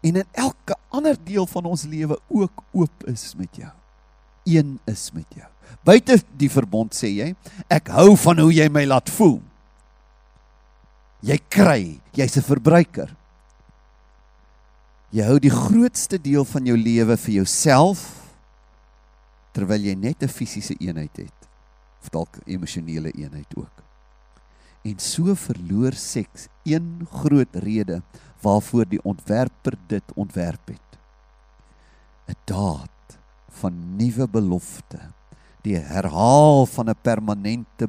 En 0.02 0.18
in 0.18 0.26
elke 0.32 0.76
ander 0.90 1.16
deel 1.24 1.46
van 1.46 1.64
ons 1.70 1.84
lewe 1.86 2.18
ook 2.28 2.62
oop 2.72 3.06
is 3.10 3.34
met 3.38 3.56
jou. 3.56 3.70
Een 4.44 4.78
is 4.90 5.10
met 5.14 5.26
jou. 5.34 5.46
Buite 5.86 6.18
die 6.36 6.50
verbond 6.50 6.94
sê 6.94 7.12
jy, 7.14 7.28
ek 7.70 7.92
hou 7.94 8.16
van 8.18 8.42
hoe 8.42 8.50
jy 8.52 8.66
my 8.72 8.82
laat 8.90 9.10
voel. 9.14 9.38
Jy 11.22 11.38
kry, 11.48 12.00
jy's 12.18 12.36
'n 12.36 12.42
verbruiker. 12.42 13.14
Jy 15.12 15.22
hou 15.22 15.38
die 15.38 15.52
grootste 15.52 16.18
deel 16.18 16.44
van 16.44 16.66
jou 16.66 16.76
lewe 16.76 17.16
vir 17.16 17.34
jouself 17.34 18.22
terwyl 19.52 19.80
jy 19.80 19.94
net 19.94 20.22
'n 20.22 20.28
fisiese 20.28 20.74
eenheid 20.80 21.16
het 21.16 21.48
of 22.00 22.10
dalk 22.10 22.38
emosionele 22.46 23.12
eenheid 23.12 23.56
ook. 23.56 23.82
En 24.82 24.98
so 24.98 25.34
verloor 25.38 25.94
seks 25.94 26.48
een 26.66 27.06
groot 27.10 27.54
rede 27.62 28.02
waarvoor 28.42 28.88
die 28.90 29.02
ontwerper 29.06 29.78
dit 29.86 30.14
ontwerp 30.14 30.74
het. 30.74 30.98
'n 32.28 32.36
Daad 32.44 33.18
van 33.48 33.96
nuwe 33.96 34.26
belofte, 34.28 34.98
die 35.62 35.76
herhaal 35.76 36.66
van 36.66 36.90
'n 36.90 36.98
permanente 37.02 37.88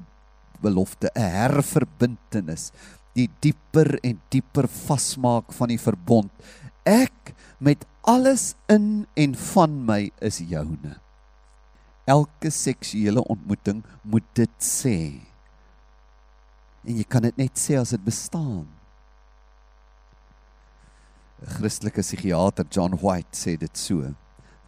belofte, 0.61 1.09
'n 1.15 1.19
herverbintenis, 1.19 2.71
die 3.13 3.29
dieper 3.39 3.99
en 4.03 4.21
dieper 4.29 4.67
vasmaak 4.67 5.53
van 5.53 5.67
die 5.67 5.79
verbond. 5.79 6.31
Ek 6.83 7.33
met 7.57 7.85
alles 8.01 8.55
in 8.67 9.07
en 9.13 9.35
van 9.35 9.85
my 9.85 10.11
is 10.19 10.37
joune. 10.37 10.99
Elke 12.05 12.49
seksuele 12.49 13.23
ontmoeting 13.23 13.83
moet 14.01 14.27
dit 14.33 14.55
sê. 14.59 15.32
En 16.83 16.97
jy 16.97 17.03
kan 17.07 17.23
dit 17.23 17.37
net 17.37 17.59
sê 17.59 17.77
as 17.79 17.93
dit 17.95 18.03
bestaan. 18.03 18.67
'n 21.43 21.49
Christelike 21.59 22.01
psigiater 22.01 22.65
John 22.69 22.99
White 23.01 23.35
sê 23.35 23.57
dit 23.59 23.77
so. 23.77 24.15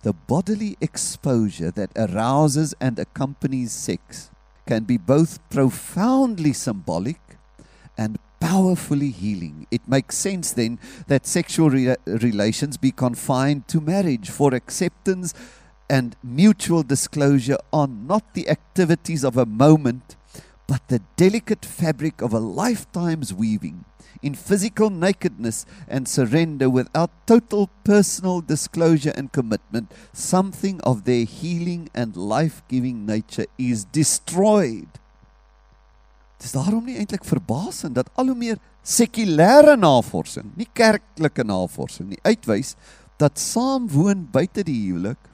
The 0.03 0.13
bodily 0.13 0.77
exposure 0.81 1.71
that 1.71 1.97
arouses 1.97 2.75
and 2.79 2.99
accompanies 2.99 3.71
sex 3.71 4.29
can 4.67 4.83
be 4.83 4.97
both 4.97 5.39
profoundly 5.49 6.53
symbolic 6.53 7.19
and 7.97 8.19
powerfully 8.39 9.09
healing. 9.09 9.67
It 9.71 9.87
makes 9.87 10.17
sense 10.17 10.51
then 10.51 10.79
that 11.07 11.25
sexual 11.25 11.69
re 11.69 11.95
relations 12.05 12.77
be 12.77 12.91
confined 12.91 13.67
to 13.69 13.81
marriage 13.81 14.29
for 14.29 14.53
acceptance 14.53 15.33
and 15.89 16.15
mutual 16.23 16.83
disclosure 16.83 17.57
are 17.71 17.87
not 17.87 18.33
the 18.33 18.49
activities 18.49 19.23
of 19.23 19.37
a 19.37 19.45
moment, 19.45 20.15
but 20.67 20.81
the 20.87 21.01
delicate 21.15 21.65
fabric 21.65 22.21
of 22.21 22.33
a 22.33 22.39
lifetime's 22.39 23.33
weaving 23.33 23.85
in 24.21 24.33
physical 24.33 24.89
nakedness 24.89 25.65
and 25.87 26.07
surrender 26.07 26.69
without 26.69 27.11
total 27.27 27.69
personal 27.83 28.41
disclosure 28.41 29.13
and 29.15 29.31
commitment, 29.31 29.91
something 30.13 30.81
of 30.81 31.03
their 31.03 31.25
healing 31.25 31.89
and 31.93 32.15
life 32.15 32.63
giving 32.67 33.05
nature 33.05 33.45
is 33.57 33.85
destroyed. 33.85 34.89
Dit 36.39 36.49
is 36.49 36.55
daarom 36.55 36.83
nie 36.85 36.97
eintlik 36.99 37.23
verbasend 37.25 37.95
dat 37.95 38.09
al 38.19 38.31
hoe 38.31 38.37
meer 38.37 38.57
sekulêre 38.85 39.77
navorsing, 39.79 40.51
nie 40.57 40.67
kerklike 40.73 41.45
navorsing 41.45 42.09
nie, 42.11 42.21
uitwys 42.25 42.75
dat 43.21 43.39
saamwoon 43.39 44.25
buite 44.33 44.65
die 44.67 44.81
huwelik 44.87 45.31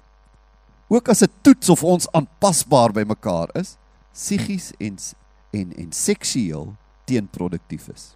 ook 0.91 1.07
as 1.09 1.23
'n 1.23 1.31
toets 1.41 1.69
of 1.69 1.83
ons 1.83 2.07
aanpasbaar 2.11 2.91
by 2.91 3.03
mekaar 3.07 3.47
is, 3.55 3.77
psigies 4.11 4.71
en 4.77 4.97
en 5.51 5.73
en 5.77 5.91
seksueel 5.91 6.75
teenproduktief 7.05 7.87
is. 7.93 8.15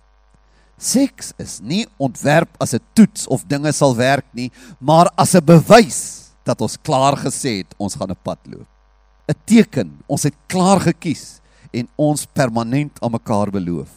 Seks 0.77 1.31
is 1.39 1.59
nie 1.63 1.85
ontwerp 1.97 2.51
as 2.59 2.73
'n 2.73 2.83
toets 2.93 3.27
of 3.27 3.47
dinge 3.47 3.71
sal 3.71 3.95
werk 3.95 4.25
nie, 4.33 4.51
maar 4.79 5.09
as 5.17 5.35
'n 5.35 5.45
bewys 5.45 6.31
dat 6.43 6.61
ons 6.61 6.77
klaar 6.77 7.15
gesê 7.15 7.63
het 7.63 7.73
ons 7.77 7.95
gaan 7.95 8.11
'n 8.11 8.23
pad 8.23 8.39
loop. 8.45 8.67
'n 9.27 9.35
Teken, 9.45 10.03
ons 10.07 10.23
het 10.23 10.35
klaar 10.47 10.79
gekies 10.79 11.41
en 11.73 11.87
ons 11.95 12.25
permanent 12.25 13.01
aan 13.01 13.11
mekaar 13.11 13.51
beloof. 13.51 13.89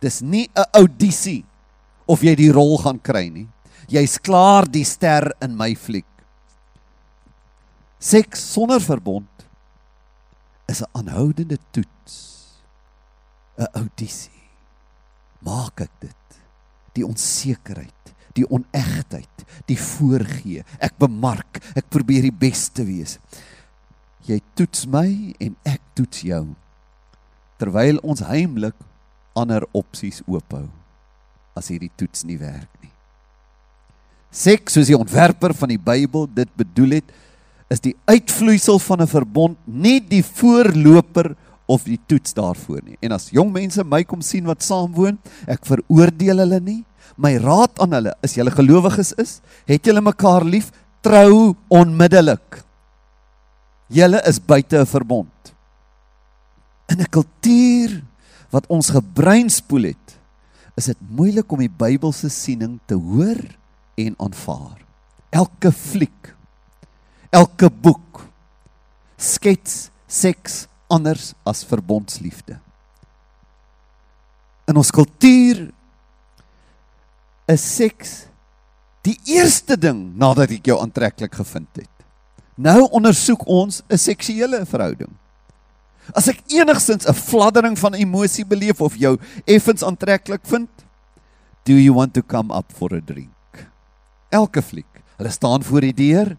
Dis 0.00 0.20
nie 0.20 0.48
'n 0.54 0.64
audisie 0.72 1.44
of 2.06 2.22
jy 2.22 2.34
die 2.34 2.52
rol 2.52 2.78
gaan 2.78 3.00
kry 3.02 3.28
nie. 3.28 3.48
Jy's 3.88 4.18
klaar 4.18 4.66
die 4.70 4.84
ster 4.84 5.32
in 5.40 5.56
my 5.56 5.74
fliek. 5.74 6.04
Seks 7.98 8.52
sonder 8.52 8.80
verbond 8.80 9.28
is 10.68 10.82
'n 10.82 10.90
aanhoudende 10.92 11.58
toets. 11.72 12.35
'n 13.58 13.68
Audisie. 13.72 14.44
Maak 15.40 15.80
ek 15.80 15.92
dit? 16.00 16.38
Die 16.96 17.04
onsekerheid, 17.06 18.14
die 18.34 18.46
onegtheid, 18.48 19.44
die 19.68 19.78
voorgee. 19.78 20.64
Ek 20.80 20.96
bemark, 20.98 21.60
ek 21.76 21.88
probeer 21.92 22.22
die 22.22 22.34
beste 22.34 22.84
wees. 22.84 23.18
Jy 24.26 24.40
toets 24.54 24.86
my 24.86 25.34
en 25.40 25.56
ek 25.64 25.80
toets 25.94 26.24
jou. 26.26 26.44
Terwyl 27.60 28.00
ons 28.02 28.24
heimlik 28.26 28.76
ander 29.36 29.64
opsies 29.76 30.22
oophou 30.26 30.66
as 31.56 31.70
hierdie 31.72 31.92
toets 31.96 32.24
nie 32.28 32.36
werk 32.40 32.68
nie. 32.82 32.92
Seks 34.32 34.76
soos 34.76 34.90
die 34.90 34.98
ontwerper 34.98 35.54
van 35.56 35.72
die 35.72 35.80
Bybel 35.80 36.26
dit 36.28 36.50
bedoel 36.58 36.98
het, 36.98 37.12
is 37.72 37.80
die 37.82 37.94
uitvloeisel 38.06 38.78
van 38.78 39.02
'n 39.02 39.10
verbond 39.10 39.56
nie 39.64 40.00
die 40.00 40.22
voorloper 40.22 41.34
of 41.66 41.86
die 41.86 41.98
toets 42.06 42.34
daarvoor 42.36 42.82
nie. 42.84 42.98
En 43.02 43.14
as 43.16 43.30
jong 43.34 43.50
mense 43.54 43.82
my 43.84 44.02
kom 44.06 44.22
sien 44.22 44.46
wat 44.46 44.64
saamwoon, 44.64 45.18
ek 45.50 45.66
veroordeel 45.66 46.44
hulle 46.44 46.60
nie. 46.62 46.82
My 47.18 47.36
raad 47.42 47.78
aan 47.82 47.96
hulle 47.96 48.12
is 48.26 48.36
julle 48.36 48.52
gelowiges 48.54 49.14
is, 49.22 49.40
het 49.68 49.86
julle 49.86 50.02
mekaar 50.04 50.46
lief, 50.46 50.70
trou 51.02 51.54
onmiddellik. 51.72 52.62
Julle 53.92 54.20
is 54.26 54.38
buite 54.38 54.78
'n 54.78 54.86
verbond. 54.86 55.54
In 56.88 57.00
'n 57.00 57.10
kultuur 57.10 58.02
wat 58.50 58.66
ons 58.68 58.90
gebreinspoel 58.90 59.94
het, 59.94 60.18
is 60.76 60.86
dit 60.86 60.98
moeilik 61.08 61.52
om 61.52 61.58
die 61.58 61.70
Bybelse 61.70 62.28
siening 62.28 62.78
te 62.86 62.94
hoor 62.94 63.42
en 63.96 64.14
aanvaar. 64.18 64.78
Elke 65.30 65.72
fliek 65.72 66.36
elke 67.36 67.68
boek 67.70 68.22
skets 69.16 69.88
seks 70.06 70.66
anders 70.88 71.34
as 71.46 71.64
verbondsliefde. 71.64 72.58
In 74.66 74.76
ons 74.76 74.90
kultuur 74.90 75.68
is 77.46 77.62
seks 77.76 78.26
die 79.06 79.14
eerste 79.36 79.76
ding 79.78 80.00
nadat 80.18 80.56
ek 80.56 80.66
jou 80.72 80.78
aantreklik 80.82 81.36
gevind 81.38 81.70
het. 81.78 81.92
Nou 82.56 82.88
ondersoek 82.90 83.44
ons 83.46 83.82
'n 83.88 83.98
seksuele 83.98 84.64
verhouding. 84.66 85.12
As 86.14 86.28
ek 86.28 86.42
enigstens 86.50 87.06
'n 87.06 87.14
fladdering 87.14 87.78
van 87.78 87.94
emosie 87.94 88.44
beleef 88.44 88.80
of 88.80 88.96
jou 88.96 89.18
effens 89.44 89.82
aantreklik 89.82 90.46
vind, 90.46 90.70
do 91.64 91.72
you 91.72 91.92
want 91.94 92.14
to 92.14 92.22
come 92.22 92.54
up 92.54 92.72
for 92.72 92.94
a 92.94 93.00
drink? 93.00 93.30
Elke 94.30 94.62
fliek, 94.62 95.02
hulle 95.16 95.30
staan 95.30 95.62
voor 95.62 95.80
die 95.80 95.94
deur 95.94 96.36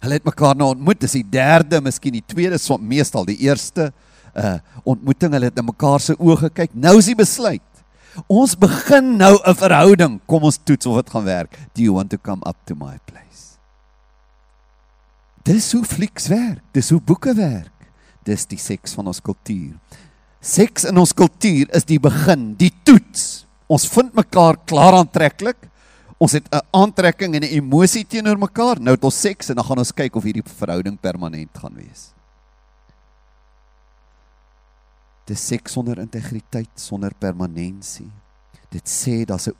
Hulle 0.00 0.16
het 0.16 0.24
mekaar 0.24 0.56
nou 0.56 0.70
ontmoet. 0.72 1.00
Dis 1.00 1.18
die 1.18 1.26
derde, 1.26 1.80
miskien 1.84 2.16
die 2.16 2.24
tweede, 2.26 2.58
so 2.58 2.78
meestal 2.78 3.28
die 3.28 3.38
eerste 3.44 3.90
uh 4.34 4.58
ontmoeting. 4.88 5.34
Hulle 5.36 5.50
het 5.50 5.58
in 5.58 5.68
mekaar 5.68 6.00
se 6.00 6.16
oë 6.16 6.38
gekyk. 6.46 6.74
Nou 6.74 6.96
is 6.98 7.10
die 7.10 7.18
besluit. 7.18 7.66
Ons 8.26 8.56
begin 8.58 9.16
nou 9.16 9.36
'n 9.38 9.54
verhouding. 9.54 10.20
Kom 10.26 10.42
ons 10.42 10.58
toets 10.58 10.86
of 10.86 10.96
dit 10.96 11.10
gaan 11.10 11.24
werk. 11.24 11.58
Do 11.74 11.82
you 11.82 11.94
want 11.94 12.10
to 12.10 12.18
come 12.18 12.42
up 12.46 12.56
to 12.64 12.74
my 12.74 12.98
place? 13.04 13.58
Dis 15.42 15.72
hoe 15.72 15.84
flieks 15.84 16.28
werk. 16.28 16.62
Dis 16.72 16.90
hoe 16.90 17.00
boeke 17.00 17.34
werk. 17.34 17.72
Dis 18.24 18.46
die 18.46 18.58
seks 18.58 18.94
van 18.94 19.06
ons 19.06 19.20
kultuur. 19.20 19.78
Seks 20.40 20.84
in 20.84 20.96
ons 20.96 21.12
kultuur 21.12 21.68
is 21.76 21.84
die 21.84 22.00
begin, 22.00 22.54
die 22.56 22.72
toets. 22.82 23.46
Ons 23.68 23.88
vind 23.88 24.14
mekaar 24.14 24.56
klaar 24.66 24.92
aantreklik 24.92 25.69
ons 26.20 26.32
het 26.36 26.46
'n 26.52 26.60
aantrekking 26.70 27.34
en 27.34 27.42
'n 27.42 27.54
emosie 27.56 28.06
teenoor 28.06 28.38
mekaar. 28.38 28.80
Nou 28.80 28.94
het 28.94 29.04
ons 29.04 29.20
seks 29.20 29.48
en 29.48 29.54
dan 29.54 29.64
gaan 29.64 29.78
ons 29.78 29.92
kyk 29.92 30.16
of 30.16 30.22
hierdie 30.22 30.44
verhouding 30.44 31.00
permanent 31.00 31.58
gaan 31.58 31.74
wees. 31.74 32.12
Dit 35.24 35.38
seks 35.38 35.72
sonder 35.72 35.98
integriteit, 35.98 36.70
sonder 36.74 37.12
permanensie. 37.18 38.10
Dit 38.68 38.88
sê 38.88 39.24
daar's 39.24 39.48
'n 39.48 39.56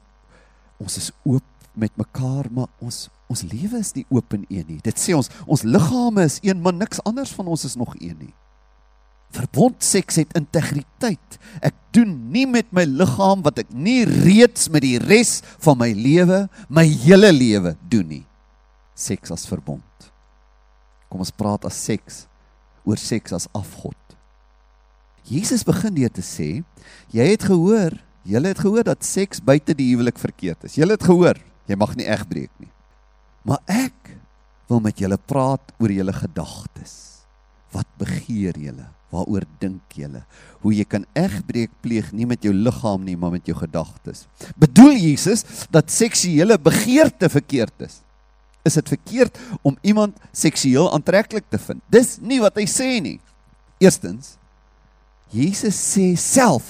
ons 0.78 0.96
is 0.96 1.12
oop 1.24 1.44
met 1.72 1.96
mekaar, 1.96 2.46
maar 2.50 2.68
ons 2.78 3.08
ons 3.26 3.42
lewe 3.42 3.78
is 3.78 3.92
nie 3.92 4.06
oop 4.08 4.32
en 4.32 4.44
een 4.48 4.66
nie. 4.66 4.80
Dit 4.82 4.98
sê 4.98 5.14
ons 5.14 5.30
ons 5.46 5.62
liggame 5.62 6.24
is 6.24 6.38
een, 6.42 6.60
maar 6.60 6.74
niks 6.74 7.02
anders 7.04 7.32
van 7.32 7.46
ons 7.46 7.64
is 7.64 7.76
nog 7.76 7.94
een 8.00 8.16
nie. 8.18 8.34
Verbond 9.34 9.78
seks 9.84 10.18
het 10.18 10.32
integriteit. 10.38 11.38
Ek 11.62 11.76
doen 11.94 12.10
nie 12.34 12.46
met 12.50 12.70
my 12.74 12.82
liggaam 12.88 13.44
wat 13.46 13.60
ek 13.62 13.70
nie 13.70 14.02
reeds 14.08 14.68
met 14.72 14.82
die 14.82 14.98
res 15.02 15.38
van 15.62 15.78
my 15.78 15.90
lewe, 15.94 16.44
my 16.68 16.84
hele 17.04 17.30
lewe 17.34 17.76
doen 17.92 18.08
nie. 18.10 18.24
Seks 18.98 19.30
as 19.34 19.46
verbond. 19.50 19.84
Kom 21.10 21.22
ons 21.22 21.34
praat 21.34 21.66
as 21.66 21.78
seks 21.78 22.24
oor 22.86 22.98
seks 22.98 23.34
as 23.36 23.46
afgod. 23.54 23.96
Jesus 25.30 25.62
begin 25.66 25.94
deur 25.94 26.10
te 26.10 26.24
sê, 26.24 26.62
jy 27.14 27.26
het 27.32 27.44
gehoor, 27.46 27.94
jy 28.26 28.40
het 28.42 28.62
gehoor 28.62 28.86
dat 28.88 29.06
seks 29.06 29.42
buite 29.42 29.76
die 29.78 29.92
huwelik 29.92 30.18
verkeerd 30.18 30.66
is. 30.66 30.78
Jy 30.78 30.88
het 30.90 31.06
gehoor, 31.06 31.38
jy 31.70 31.78
mag 31.78 31.94
nie 31.98 32.08
egbreek 32.10 32.50
nie. 32.58 32.70
Maar 33.46 33.60
ek 33.70 34.16
wil 34.70 34.82
met 34.82 34.98
julle 34.98 35.18
praat 35.18 35.74
oor 35.78 35.92
julle 35.92 36.14
gedagtes. 36.14 36.96
Wat 37.74 37.86
begeer 38.00 38.58
julle? 38.58 38.88
Waaroor 39.10 39.46
dink 39.62 39.96
julle? 39.98 40.22
Hoe 40.62 40.74
jy 40.74 40.84
kan 40.86 41.06
egbreek 41.18 41.72
pleeg 41.82 42.12
nie 42.14 42.28
met 42.30 42.44
jou 42.46 42.52
liggaam 42.54 43.02
nie, 43.06 43.16
maar 43.18 43.34
met 43.34 43.48
jou 43.48 43.56
gedagtes. 43.58 44.26
Bedoel 44.60 44.94
Jesus 45.00 45.42
dat 45.72 45.90
seksuele 45.90 46.58
begeerte 46.58 47.30
verkeerd 47.32 47.88
is? 47.88 48.00
Is 48.66 48.76
dit 48.76 48.92
verkeerd 48.92 49.38
om 49.66 49.78
iemand 49.82 50.18
seksueel 50.36 50.90
aantreklik 50.92 51.48
te 51.50 51.58
vind? 51.58 51.82
Dis 51.90 52.18
nie 52.22 52.38
wat 52.42 52.60
hy 52.60 52.68
sê 52.70 52.90
nie. 53.02 53.16
Eerstens, 53.80 54.36
Jesus 55.32 55.78
sê 55.78 56.12
self, 56.20 56.68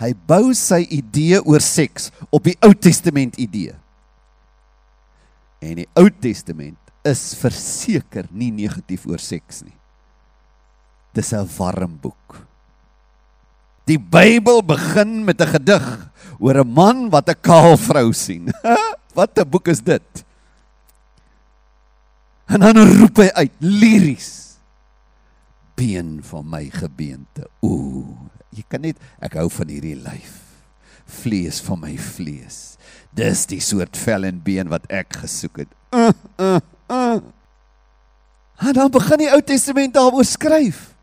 hy 0.00 0.12
bou 0.30 0.54
sy 0.56 0.80
idee 0.94 1.40
oor 1.42 1.62
seks 1.62 2.08
op 2.30 2.46
die 2.48 2.56
Ou 2.64 2.72
Testament 2.74 3.38
idee. 3.38 3.74
En 5.62 5.78
die 5.82 5.88
Ou 5.98 6.08
Testament 6.10 6.78
is 7.06 7.32
verseker 7.38 8.26
nie 8.30 8.50
negatief 8.54 9.06
oor 9.10 9.22
seks 9.22 9.62
nie. 9.66 9.77
Dis 11.18 11.34
'n 11.34 11.50
warm 11.58 11.98
boek. 11.98 12.46
Die 13.90 13.98
Bybel 13.98 14.62
begin 14.62 15.24
met 15.26 15.42
'n 15.42 15.50
gedig 15.50 15.86
oor 16.38 16.62
'n 16.62 16.70
man 16.70 17.10
wat 17.10 17.26
'n 17.28 17.40
kaal 17.42 17.74
vrou 17.74 18.12
sien. 18.14 18.54
wat 19.18 19.34
'n 19.34 19.48
boek 19.50 19.66
is 19.68 19.82
dit? 19.82 20.24
En 22.46 22.60
dan 22.60 22.78
roep 22.78 23.16
hy 23.16 23.28
uit 23.34 23.54
liries. 23.58 24.62
Been 25.74 26.22
van 26.22 26.46
my 26.48 26.70
gebeente. 26.70 27.50
Ooh, 27.60 28.30
jy 28.54 28.62
kan 28.68 28.80
net 28.80 28.96
ek 29.18 29.34
hou 29.34 29.50
van 29.50 29.68
hierdie 29.68 29.98
lyf. 29.98 30.46
Vlees 31.04 31.58
van 31.60 31.80
my 31.80 31.98
vlees. 31.98 32.78
Dis 33.10 33.46
die 33.46 33.60
soort 33.60 33.96
vel 33.96 34.24
en 34.24 34.42
been 34.42 34.68
wat 34.68 34.86
ek 34.86 35.18
gesoek 35.24 35.64
het. 35.64 35.70
Uh, 35.90 36.12
uh, 36.38 36.60
uh. 36.90 37.18
En 38.58 38.72
dan 38.72 38.90
begin 38.90 39.18
die 39.18 39.32
Ou 39.32 39.42
Testament 39.42 39.94
daaroor 39.94 40.24
skryf. 40.24 40.97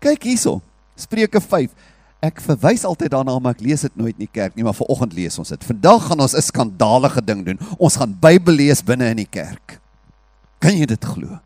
Kyk 0.00 0.22
hierso. 0.28 0.60
Spreuke 0.96 1.40
5. 1.40 1.70
Ek 2.24 2.40
verwys 2.40 2.84
altyd 2.88 3.12
daarna 3.12 3.36
maar 3.38 3.54
ek 3.56 3.64
lees 3.64 3.84
dit 3.84 3.96
nooit 3.98 4.14
in 4.16 4.24
die 4.24 4.32
kerk 4.32 4.56
nie, 4.56 4.64
maar 4.64 4.76
vanoggend 4.76 5.12
lees 5.16 5.36
ons 5.38 5.52
dit. 5.52 5.64
Vandag 5.68 6.08
gaan 6.08 6.20
ons 6.20 6.34
'n 6.34 6.42
skandalige 6.42 7.24
ding 7.24 7.44
doen. 7.44 7.58
Ons 7.78 7.96
gaan 7.96 8.16
Bybel 8.20 8.54
lees 8.54 8.82
binne 8.82 9.10
in 9.10 9.16
die 9.16 9.30
kerk. 9.30 9.80
Kan 10.58 10.76
jy 10.76 10.86
dit 10.86 11.04
glo? 11.04 11.38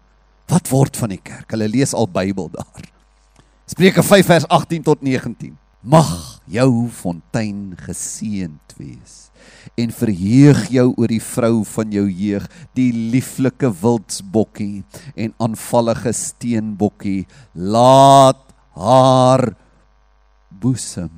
Wat 0.48 0.68
word 0.68 0.96
van 0.96 1.08
die 1.08 1.22
kerk? 1.22 1.50
Hulle 1.50 1.68
lees 1.68 1.94
al 1.94 2.06
Bybel 2.06 2.48
daar. 2.50 2.84
Spreuke 3.66 4.02
5 4.02 4.26
vers 4.26 4.48
18 4.48 4.82
tot 4.82 5.02
19. 5.02 5.56
Mag 5.80 6.39
jou 6.50 6.88
fontein 6.92 7.74
geseënd 7.86 8.76
wees 8.78 9.30
en 9.80 9.92
verheug 9.94 10.62
jou 10.72 10.86
oor 10.96 11.12
die 11.12 11.22
vrou 11.22 11.62
van 11.72 11.92
jou 11.94 12.06
jeug, 12.08 12.46
die 12.76 12.90
lieflike 13.12 13.70
wildsbokkie 13.80 14.82
en 15.14 15.34
aanvallige 15.42 16.12
steenbokkie. 16.16 17.24
Laat 17.54 18.42
haar 18.76 19.50
boesem. 20.62 21.12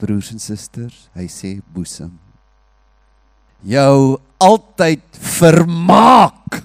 Broers 0.00 0.30
en 0.34 0.42
susters, 0.42 1.06
hy 1.16 1.26
sê 1.32 1.56
boesem. 1.72 2.12
Jou 3.66 4.18
altyd 4.42 5.04
vermaak. 5.40 6.62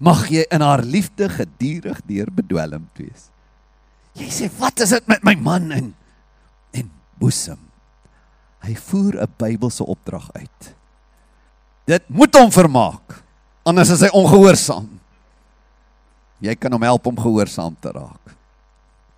Mag 0.00 0.26
jy 0.32 0.44
in 0.52 0.64
haar 0.64 0.82
liefde 0.84 1.28
gedurig 1.32 2.00
deur 2.08 2.32
bedwelm 2.32 2.88
wees. 2.98 3.30
Jy 4.16 4.28
sê 4.32 4.48
wat 4.58 4.80
is 4.84 4.94
dit 4.96 5.08
met 5.10 5.24
my 5.26 5.34
man 5.40 5.70
en 5.76 5.92
en 6.76 6.90
boesem? 7.20 7.60
Hy 8.64 8.74
voer 8.88 9.22
'n 9.22 9.34
Bybelse 9.38 9.84
opdrag 9.84 10.30
uit. 10.32 10.74
Dit 11.86 12.02
moet 12.08 12.34
hom 12.34 12.50
vermaak. 12.50 13.22
Anders 13.62 13.90
is 13.90 14.00
hy 14.00 14.10
ongehoorsaam. 14.12 14.88
Jy 16.38 16.54
kan 16.54 16.72
hom 16.72 16.82
help 16.82 17.06
om 17.06 17.16
gehoorsaam 17.16 17.76
te 17.80 17.90
raak. 17.90 18.34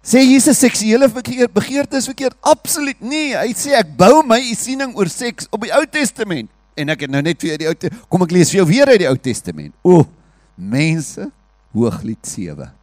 Sê 0.04 0.22
Jesus 0.22 0.58
seksuele 0.58 1.08
verkeer 1.08 1.50
begeerte 1.52 1.96
is 1.96 2.06
verkeerd? 2.06 2.37
Absoluut 2.40 3.00
nie. 3.00 3.34
Hy 3.34 3.52
sê 3.52 3.74
ek 3.76 3.90
bou 3.98 4.22
my 4.22 4.40
siening 4.54 4.94
oor 4.96 5.08
seks 5.08 5.48
op 5.50 5.66
die 5.66 5.72
Ou 5.74 5.84
Testament 5.87 6.48
en 6.78 6.94
ek 6.94 7.00
het 7.04 7.11
nou 7.11 7.22
net 7.22 7.40
vir 7.42 7.58
die 7.58 7.68
Ou 7.68 7.74
kom 8.08 8.22
ek 8.22 8.32
lees 8.32 8.52
vir 8.52 8.62
jou 8.62 8.68
weer 8.70 8.88
uit 8.88 9.02
die 9.02 9.08
Ou 9.11 9.16
Testament. 9.16 9.74
O, 9.82 10.04
mense, 10.56 11.30
Hooglied 11.74 12.24
7. 12.24 12.77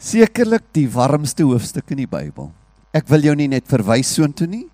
Sekerlik 0.00 0.64
die 0.72 0.86
warmste 0.88 1.44
hoofstuk 1.44 1.92
in 1.92 2.06
die 2.06 2.08
Bybel. 2.08 2.48
Ek 2.96 3.04
wil 3.12 3.26
jou 3.28 3.34
nie 3.36 3.50
net 3.52 3.66
verwys 3.68 4.08
soontoe 4.16 4.48
nie. 4.48 4.66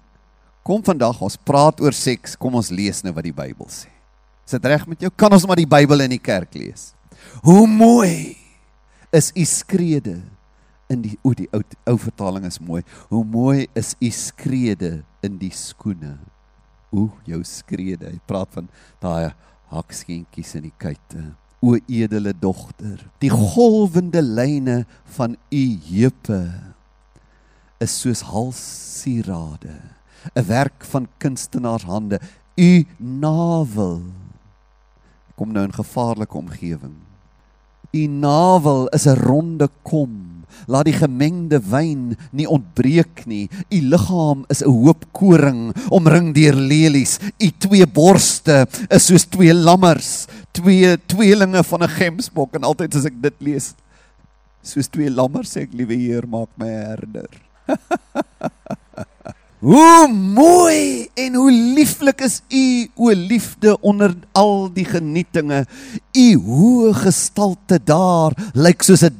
Kom 0.66 0.84
vandag 0.86 1.18
ons 1.22 1.36
praat 1.36 1.82
oor 1.82 1.94
seks, 1.94 2.36
kom 2.38 2.54
ons 2.58 2.70
lees 2.70 3.02
nou 3.02 3.12
wat 3.14 3.26
die 3.26 3.34
Bybel 3.34 3.66
sê. 3.70 3.90
Is 4.46 4.54
dit 4.54 4.68
reg 4.70 4.86
met 4.86 5.02
jou? 5.02 5.10
Kan 5.18 5.34
ons 5.34 5.46
maar 5.46 5.58
die 5.58 5.66
Bybel 5.66 6.06
in 6.06 6.14
die 6.14 6.22
kerk 6.22 6.54
lees? 6.54 6.92
Hoe 7.42 7.66
mooi 7.66 8.36
is 9.14 9.32
u 9.34 9.44
skrede 9.50 10.20
in 10.92 11.02
die 11.02 11.16
o 11.26 11.32
die 11.34 11.48
ou 11.54 11.62
ou 11.90 11.96
vertaling 11.98 12.46
is 12.46 12.60
mooi. 12.62 12.84
Hoe 13.10 13.24
mooi 13.26 13.66
is 13.74 13.96
u 13.98 14.10
skrede 14.14 15.00
in 15.26 15.40
die 15.40 15.50
skoene. 15.50 16.14
O 16.94 17.08
jou 17.26 17.42
skrede. 17.42 18.12
Hy 18.12 18.22
praat 18.30 18.54
van 18.54 18.70
daai 19.02 19.34
hakskeentjies 19.74 20.54
in 20.60 20.68
die 20.68 20.76
kuite. 20.78 21.24
O 21.60 21.76
edele 21.88 22.32
dogter, 22.36 23.00
die 23.18 23.30
golwende 23.30 24.22
lyne 24.22 24.84
van 25.16 25.36
u 25.50 25.64
heupe 25.88 26.42
is 27.80 28.00
soos 28.00 28.22
halssierade 28.28 29.96
'n 30.34 30.46
werk 30.46 30.84
van 30.84 31.08
kunstenaars 31.18 31.84
hande. 31.84 32.20
U 32.56 32.86
navel 32.98 34.02
kom 35.36 35.52
nou 35.52 35.64
in 35.64 35.72
gevaarlike 35.72 36.36
omgewing. 36.36 36.96
U 37.92 38.06
navel 38.06 38.88
is 38.88 39.06
'n 39.06 39.14
ronde 39.14 39.68
kom. 39.82 40.35
Laat 40.66 40.88
die 40.88 40.96
gemengde 40.96 41.60
wyn 41.60 42.16
nie 42.32 42.48
ontbreek 42.48 43.24
nie. 43.26 43.48
U 43.70 43.80
liggaam 43.92 44.44
is 44.48 44.62
'n 44.62 44.70
hoop 44.70 45.04
koring 45.12 45.72
omring 45.90 46.34
deur 46.34 46.54
lelies. 46.54 47.18
U 47.38 47.50
twee 47.58 47.86
borste 47.86 48.66
is 48.90 49.06
soos 49.06 49.24
twee 49.24 49.54
lammers, 49.54 50.26
twee 50.52 50.96
tweelinge 51.06 51.62
van 51.64 51.82
'n 51.82 51.88
gemsbok 51.88 52.54
en 52.54 52.64
altyd 52.64 52.94
as 52.94 53.04
ek 53.06 53.22
dit 53.22 53.34
lees, 53.40 53.74
soos 54.62 54.88
twee 54.88 55.10
lammers 55.10 55.56
sê 55.56 55.62
ek 55.62 55.74
liewe 55.74 55.94
Heer 55.94 56.26
maak 56.26 56.50
my 56.56 56.68
herder. 56.68 57.30
Hoe 59.66 60.08
mooi 60.12 61.08
en 61.14 61.34
hoe 61.34 61.50
lieflik 61.50 62.20
is 62.20 62.42
u 62.52 62.88
o 62.94 63.10
liefde 63.10 63.72
onder 63.80 64.12
al 64.36 64.68
die 64.72 64.84
genietinge. 64.84 65.64
U 66.12 66.26
hoë 66.44 66.92
gestalte 67.00 67.80
daar 67.80 68.36
lyk 68.52 68.84
soos 68.84 69.02
'n 69.02 69.16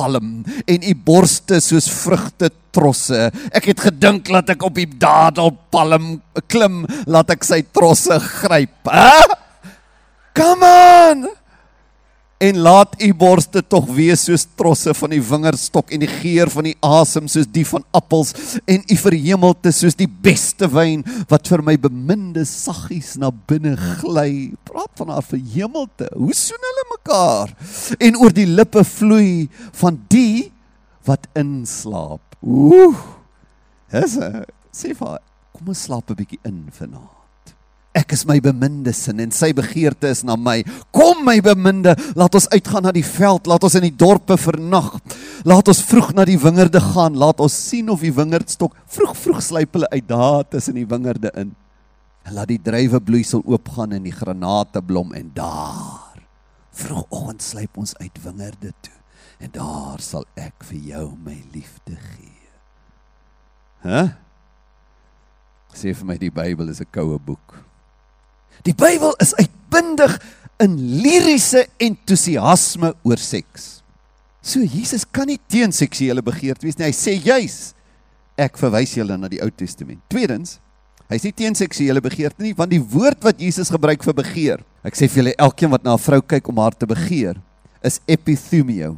dadelpalm 0.00 0.44
en 0.66 0.82
u 0.82 0.94
borste 1.04 1.60
soos 1.60 1.88
vrugte 1.90 2.50
trosse. 2.72 3.30
Ek 3.52 3.70
het 3.72 3.80
gedink 3.80 4.30
laat 4.30 4.50
ek 4.50 4.62
op 4.62 4.74
die 4.74 4.86
dadelpalm 4.86 6.20
klim, 6.48 6.86
laat 7.06 7.30
ek 7.30 7.44
sy 7.44 7.62
trosse 7.72 8.18
gryp. 8.40 8.86
Hæ? 8.86 9.36
Come 10.34 10.64
on! 10.64 11.39
En 12.40 12.60
laat 12.64 12.94
u 13.02 13.10
borste 13.14 13.60
tog 13.62 13.88
wees 13.92 14.24
soos 14.24 14.46
trosse 14.56 14.94
van 14.96 15.12
die 15.12 15.20
wingerdstok 15.20 15.92
en 15.92 16.04
die 16.04 16.10
geur 16.10 16.48
van 16.52 16.70
die 16.70 16.76
asem 16.86 17.28
soos 17.28 17.48
die 17.52 17.66
van 17.68 17.84
appels 17.96 18.32
en 18.64 18.80
u 18.80 18.96
verhemelte 19.02 19.72
soos 19.76 19.98
die 19.98 20.08
beste 20.08 20.70
wyn 20.72 21.04
wat 21.28 21.50
vir 21.52 21.64
my 21.66 21.76
beminde 21.80 22.46
saggies 22.48 23.12
na 23.20 23.28
binne 23.30 23.76
gly. 24.00 24.56
Praat 24.64 24.92
van 24.98 25.12
haar 25.12 25.26
verhemelte. 25.26 26.08
Hoe 26.16 26.34
soen 26.36 26.68
hulle 26.70 26.86
mekaar? 26.94 27.54
En 28.00 28.18
oor 28.22 28.34
die 28.34 28.48
lippe 28.48 28.84
vloei 28.88 29.48
van 29.82 30.00
die 30.08 30.50
wat 31.04 31.28
inslaap. 31.36 32.24
Ooh 32.40 33.20
dis 33.90 34.16
sê 34.70 34.94
vir 34.94 35.18
kom 35.52 35.72
ons 35.72 35.82
slaap 35.86 36.10
'n 36.10 36.20
bietjie 36.20 36.40
in 36.46 36.60
vanaand 36.78 37.19
Ek 37.90 38.12
is 38.14 38.22
my 38.22 38.36
beminde 38.38 38.92
sin 38.94 39.18
en 39.18 39.32
sy 39.34 39.50
begeerte 39.56 40.06
is 40.14 40.22
na 40.22 40.36
my. 40.38 40.60
Kom 40.94 41.24
my 41.26 41.40
beminde, 41.42 41.96
laat 42.14 42.36
ons 42.38 42.46
uitgaan 42.52 42.84
na 42.86 42.92
die 42.94 43.06
veld, 43.06 43.48
laat 43.50 43.64
ons 43.66 43.74
in 43.80 43.88
die 43.88 43.96
dorpe 43.98 44.36
vernag. 44.38 44.92
Laat 45.48 45.72
ons 45.72 45.80
vroeg 45.88 46.12
na 46.14 46.26
die 46.28 46.38
wingerde 46.38 46.78
gaan, 46.92 47.18
laat 47.18 47.42
ons 47.42 47.56
sien 47.56 47.90
of 47.90 48.04
die 48.04 48.14
wingerdstok 48.14 48.76
vroeg 48.94 49.16
vroeg 49.18 49.42
sluip 49.42 49.74
hulle 49.74 49.90
uit 49.90 50.06
daar 50.06 50.46
tussen 50.46 50.78
die 50.78 50.86
wingerde 50.86 51.32
in. 51.40 51.50
Laat 52.30 52.52
die 52.52 52.60
druiwebloeisel 52.62 53.42
oopgaan 53.42 53.96
en 53.96 54.06
die 54.06 54.14
granate 54.14 54.82
blom 54.84 55.10
en 55.16 55.32
daar 55.34 56.20
vroegoggend 56.80 57.42
sluip 57.42 57.80
ons 57.80 57.96
uit 57.98 58.22
wingerde 58.22 58.70
toe 58.86 58.96
en 59.40 59.50
daar 59.54 60.02
sal 60.04 60.26
ek 60.38 60.62
vir 60.68 60.90
jou 60.92 61.06
my 61.24 61.38
liefde 61.54 61.96
gee. 61.96 62.50
Hæ? 63.82 63.88
Huh? 64.04 64.10
Sê 65.70 65.94
vir 65.94 66.06
my 66.06 66.16
die 66.18 66.32
Bybel 66.34 66.68
is 66.68 66.80
'n 66.82 66.90
koue 66.92 67.18
boek. 67.18 67.69
Die 68.66 68.76
Bybel 68.76 69.14
is 69.22 69.34
uitbundig 69.38 70.18
in 70.60 70.76
liriese 71.00 71.64
entoesiasme 71.80 72.92
oor 73.06 73.20
seks. 73.20 73.80
So 74.44 74.64
Jesus 74.64 75.04
kan 75.04 75.28
nie 75.28 75.40
teen 75.48 75.72
seksuele 75.72 76.22
begeerte 76.24 76.66
wees 76.66 76.78
nie. 76.78 76.88
Hy 76.88 76.96
sê 76.96 77.16
juis 77.16 77.72
ek 78.40 78.56
verwys 78.60 78.94
julle 78.96 79.16
na 79.20 79.28
die 79.28 79.40
Ou 79.44 79.50
Testament. 79.52 80.00
Tweedens, 80.12 80.58
hy's 81.12 81.24
nie 81.26 81.34
teen 81.36 81.56
seksuele 81.58 82.00
begeerte 82.04 82.44
nie, 82.44 82.54
want 82.56 82.72
die 82.72 82.80
woord 82.80 83.20
wat 83.24 83.40
Jesus 83.40 83.72
gebruik 83.72 84.04
vir 84.06 84.16
begeer. 84.16 84.64
Ek 84.86 84.96
sê 84.96 85.08
vir 85.10 85.22
julle 85.22 85.36
elkeen 85.36 85.72
wat 85.72 85.84
na 85.84 85.94
'n 85.94 86.00
vrou 86.00 86.20
kyk 86.22 86.48
om 86.48 86.60
haar 86.60 86.76
te 86.76 86.86
begeer, 86.86 87.36
is 87.82 88.00
epithumio. 88.08 88.96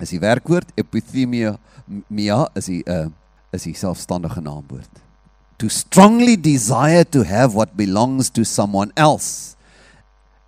Is 0.00 0.10
die 0.10 0.20
werkwoord 0.20 0.68
epithumio 0.76 1.58
mia 2.08 2.48
is 2.56 2.66
die 2.66 2.82
uh 2.86 3.08
is 3.52 3.64
die 3.66 3.74
selfstandige 3.74 4.40
naamwoord. 4.40 5.09
To 5.60 5.68
strongly 5.68 6.36
desire 6.36 7.04
to 7.12 7.20
have 7.20 7.54
what 7.54 7.76
belongs 7.76 8.30
to 8.30 8.48
someone 8.48 8.92
else 8.96 9.56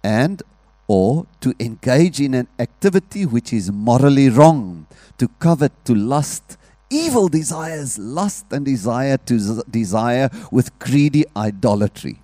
and 0.02 0.42
or 0.88 1.26
to 1.44 1.52
engage 1.60 2.18
in 2.18 2.32
an 2.32 2.48
activity 2.58 3.26
which 3.26 3.52
is 3.52 3.70
morally 3.70 4.30
wrong, 4.30 4.86
to 5.18 5.28
covet, 5.38 5.72
to 5.84 5.94
lust, 5.94 6.56
evil 6.88 7.28
desires, 7.28 7.98
lust 7.98 8.46
and 8.52 8.64
desire 8.64 9.18
to 9.28 9.62
desire 9.70 10.30
with 10.50 10.72
greedy 10.78 11.24
idolatry. 11.36 12.16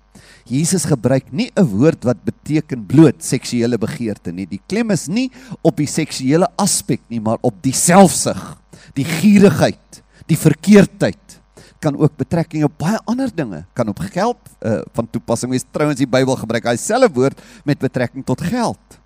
Jesus 0.49 0.81
gebruik 0.89 1.29
nie 1.31 1.51
'n 1.53 1.69
woord 1.69 2.01
wat 2.09 2.25
beteken 2.25 2.87
bloot 2.89 3.21
seksuele 3.21 3.77
begeerte 3.77 4.33
nie. 4.33 4.49
Die 4.49 4.61
klem 4.67 4.89
is 4.89 5.07
nie 5.07 5.29
op 5.61 5.77
die 5.77 5.85
seksuele 5.85 6.49
aspek 6.57 7.01
nie, 7.07 7.21
maar 7.21 7.37
op 7.41 7.61
die 7.61 7.73
selfsug, 7.73 8.57
die 8.95 9.05
gierigheid, 9.05 10.01
die 10.25 10.37
verkeerdheid 10.37 11.38
kan 11.79 11.97
ook 11.97 12.15
betrekking 12.19 12.63
op 12.67 12.77
baie 12.77 12.99
ander 13.07 13.31
dinge, 13.35 13.63
kan 13.73 13.87
op 13.87 13.99
geld 14.11 14.37
uh, 14.59 14.81
van 14.93 15.09
toepassing 15.09 15.51
wees. 15.51 15.65
Trouens 15.71 15.99
die 15.99 16.07
Bybel 16.07 16.35
gebruik 16.35 16.67
hy 16.67 16.75
selfe 16.79 17.11
woord 17.15 17.39
met 17.67 17.79
betrekking 17.79 18.25
tot 18.27 18.43
geld. 18.43 18.99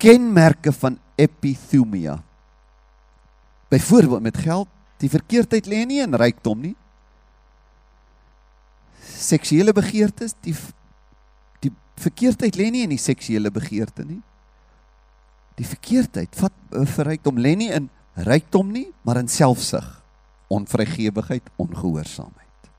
Kenmerke 0.00 0.72
van 0.72 0.98
epithumia. 1.20 2.18
Byvoorbeeld 3.68 4.24
met 4.24 4.38
geld, 4.40 4.68
die 5.02 5.10
verkeerdheid 5.12 5.68
lê 5.68 5.84
nie 5.88 6.00
in 6.04 6.16
rykdom 6.16 6.62
nie. 6.64 6.74
Seksuele 9.04 9.74
begeertes, 9.76 10.32
die 10.44 10.56
die 11.64 11.72
verkeerdheid 12.00 12.56
lê 12.56 12.70
nie 12.72 12.86
in 12.88 12.94
die 12.96 13.00
seksuele 13.00 13.52
begeerte 13.52 14.04
nie. 14.06 14.22
Die 15.60 15.68
verkeerdheid 15.68 16.32
vat 16.40 16.56
uh, 16.72 16.86
vir 16.96 17.12
rykdom 17.12 17.36
lê 17.38 17.52
nie 17.58 17.68
in 17.74 17.90
rykdom 18.24 18.72
nie, 18.72 18.88
maar 19.04 19.20
in 19.20 19.28
selfsug 19.28 19.93
onvrygewigheid, 20.54 21.52
ongehoorsaamheid. 21.60 22.70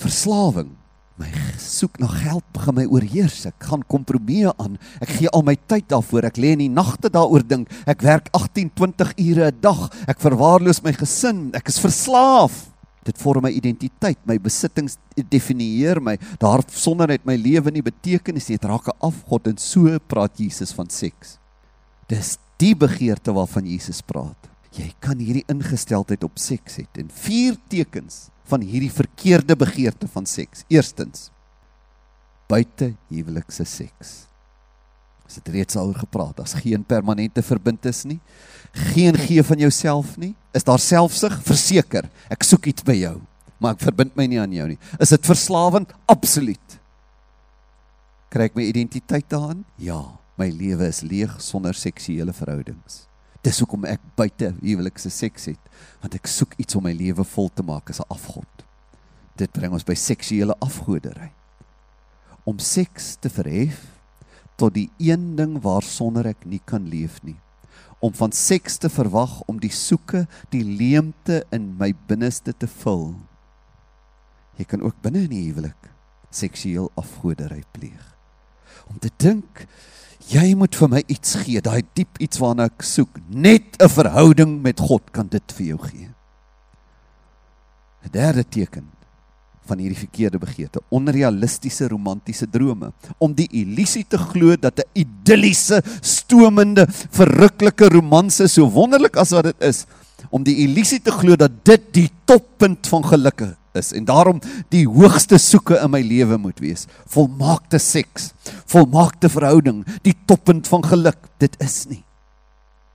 Verslawing. 0.00 0.76
My 1.20 1.28
soek 1.60 1.98
na 2.00 2.08
geld 2.08 2.46
begin 2.54 2.76
my 2.78 2.86
oorheers. 2.88 3.42
Ek 3.50 3.66
gaan 3.68 3.82
kompromieë 3.92 4.54
aan. 4.62 4.78
Ek 5.04 5.12
gee 5.18 5.28
al 5.36 5.44
my 5.44 5.56
tyd 5.68 5.90
daarvoor. 5.92 6.30
Ek 6.30 6.40
lê 6.40 6.54
in 6.56 6.62
die 6.64 6.72
nagte 6.72 7.10
daaroor 7.12 7.44
dink. 7.44 7.68
Ek 7.84 8.00
werk 8.06 8.30
18, 8.36 8.70
20 8.78 9.12
ure 9.26 9.50
'n 9.50 9.60
dag. 9.60 9.82
Ek 10.08 10.20
verwaarloos 10.20 10.80
my 10.82 10.92
gesin. 10.96 11.50
Ek 11.52 11.68
is 11.68 11.78
verslaaf. 11.78 12.70
Dit 13.04 13.18
vorm 13.18 13.42
my 13.42 13.50
identiteit, 13.52 14.18
my 14.24 14.38
besittings 14.38 14.96
definieer 15.16 16.00
my. 16.00 16.16
Daar 16.38 16.62
sonder 16.68 17.08
net 17.08 17.24
my 17.24 17.36
lewe 17.36 17.70
nie 17.70 17.82
betekenis 17.82 18.48
nie. 18.48 18.56
Dit 18.56 18.64
raak 18.64 18.88
'n 18.88 18.96
afgod 19.00 19.46
en 19.46 19.56
so 19.58 19.98
praat 20.08 20.32
Jesus 20.38 20.72
van 20.72 20.88
seks. 20.88 21.38
Dis 22.08 22.38
die 22.56 22.74
begeerte 22.74 23.32
waarvan 23.32 23.66
Jesus 23.66 24.00
praat 24.00 24.49
jy 24.76 24.90
kan 25.02 25.18
hierdie 25.18 25.46
ingesteldheid 25.50 26.22
op 26.26 26.38
seks 26.38 26.78
hê 26.78 26.86
en 27.00 27.10
vier 27.10 27.56
tekens 27.72 28.28
van 28.50 28.62
hierdie 28.66 28.90
verkeerde 28.92 29.56
begeerte 29.58 30.08
van 30.10 30.26
seks. 30.26 30.64
Eerstens 30.70 31.28
buite 32.50 32.94
huwelikse 33.10 33.64
seks. 33.68 34.12
Ons 35.26 35.38
het 35.38 35.50
reeds 35.54 35.78
al 35.78 35.92
gepraat, 35.94 36.34
daar's 36.40 36.56
geen 36.58 36.82
permanente 36.82 37.42
verbintenis 37.46 38.02
nie. 38.08 38.18
Geen 38.90 39.14
gee 39.18 39.42
van 39.46 39.62
jouself 39.62 40.16
nie. 40.18 40.32
Is 40.54 40.66
daar 40.66 40.82
selfsug? 40.82 41.36
Verseker, 41.46 42.08
ek 42.30 42.46
soek 42.46 42.66
iets 42.72 42.86
by 42.86 42.96
jou, 42.98 43.16
maar 43.62 43.76
ek 43.76 43.84
verbind 43.86 44.16
my 44.18 44.26
nie 44.30 44.40
aan 44.42 44.54
jou 44.54 44.66
nie. 44.72 44.80
Is 44.98 45.14
dit 45.14 45.30
verslawend? 45.30 45.94
Absoluut. 46.10 46.78
Kry 48.30 48.50
ek 48.50 48.58
my 48.58 48.66
identiteit 48.66 49.26
daarin? 49.30 49.62
Ja, 49.78 50.00
my 50.38 50.50
lewe 50.54 50.90
is 50.90 51.04
leeg 51.06 51.38
sonder 51.42 51.78
seksuele 51.78 52.34
verhoudings. 52.34 53.04
Dis 53.44 53.60
hoekom 53.62 53.86
ek 53.88 54.02
buite 54.18 54.52
huwelikse 54.60 55.10
seks 55.12 55.48
het, 55.48 55.60
want 56.02 56.16
ek 56.18 56.28
soek 56.28 56.56
iets 56.60 56.76
om 56.76 56.84
my 56.84 56.92
lewe 56.96 57.24
vol 57.24 57.48
te 57.48 57.64
maak 57.64 57.90
as 57.90 58.00
'n 58.00 58.12
afgod. 58.12 58.64
Dit 59.36 59.52
bring 59.52 59.72
ons 59.72 59.84
by 59.84 59.94
seksuele 59.94 60.54
afgoderry. 60.60 61.32
Om 62.44 62.58
seks 62.58 63.16
te 63.16 63.30
verhef 63.30 64.00
tot 64.56 64.74
die 64.74 64.90
een 64.98 65.36
ding 65.36 65.60
waarsonder 65.62 66.26
ek 66.26 66.44
nie 66.44 66.60
kan 66.64 66.88
leef 66.88 67.22
nie. 67.22 67.38
Om 68.00 68.12
van 68.12 68.32
seks 68.32 68.76
te 68.76 68.88
verwag 68.88 69.40
om 69.46 69.58
die 69.60 69.72
soeke, 69.72 70.26
die 70.50 70.64
leemte 70.64 71.44
in 71.50 71.76
my 71.78 71.94
binneste 72.06 72.52
te 72.52 72.66
vul. 72.66 73.14
Jy 74.56 74.64
kan 74.64 74.82
ook 74.82 75.00
binne 75.02 75.24
in 75.24 75.30
die 75.30 75.46
huwelik 75.48 75.90
seksueel 76.30 76.90
afgoderry 77.00 77.62
pleeg. 77.72 78.16
Om 78.88 78.98
te 78.98 79.10
dink 79.16 79.66
Jy 80.30 80.52
moet 80.54 80.76
vir 80.78 80.90
my 80.92 81.00
iets 81.10 81.34
gee, 81.42 81.58
daai 81.58 81.82
diep 81.96 82.20
iets 82.22 82.38
waarna 82.38 82.68
ek 82.70 82.84
soek. 82.86 83.18
Net 83.34 83.74
'n 83.82 83.88
verhouding 83.88 84.62
met 84.62 84.78
God 84.78 85.02
kan 85.10 85.26
dit 85.26 85.52
vir 85.56 85.66
jou 85.66 85.78
gee. 85.78 86.08
'n 88.04 88.10
Derde 88.12 88.44
teken 88.44 88.86
van 89.66 89.78
hierdie 89.78 89.98
verkeerde 89.98 90.38
begeerte, 90.38 90.80
onrealistiese 90.90 91.88
romantiese 91.88 92.46
drome, 92.50 92.92
om 93.18 93.34
die 93.34 93.48
illusie 93.50 94.04
te 94.04 94.18
glo 94.18 94.56
dat 94.56 94.78
'n 94.78 94.88
idilliese, 94.94 95.82
stomende, 96.00 96.86
verruklike 97.10 97.88
romanse 97.88 98.48
so 98.48 98.70
wonderlik 98.70 99.16
as 99.16 99.30
wat 99.30 99.44
dit 99.44 99.62
is, 99.62 99.86
om 100.30 100.42
die 100.42 100.56
illusie 100.64 101.00
te 101.00 101.10
glo 101.10 101.36
dat 101.36 101.64
dit 101.64 101.92
die 101.92 102.10
toppunt 102.24 102.86
van 102.86 103.04
geluk 103.04 103.40
is 103.78 103.92
en 103.96 104.04
daarom 104.04 104.40
die 104.72 104.84
hoogste 104.88 105.38
soeke 105.38 105.78
in 105.78 105.92
my 105.92 106.00
lewe 106.04 106.38
moet 106.40 106.60
wees. 106.62 106.86
Volmaakte 107.10 107.78
seks, 107.78 108.32
volmaakte 108.70 109.30
verhouding, 109.32 109.84
die 110.04 110.16
toppunt 110.26 110.68
van 110.70 110.84
geluk. 110.86 111.28
Dit 111.42 111.56
is 111.62 111.84
nie. 111.90 112.02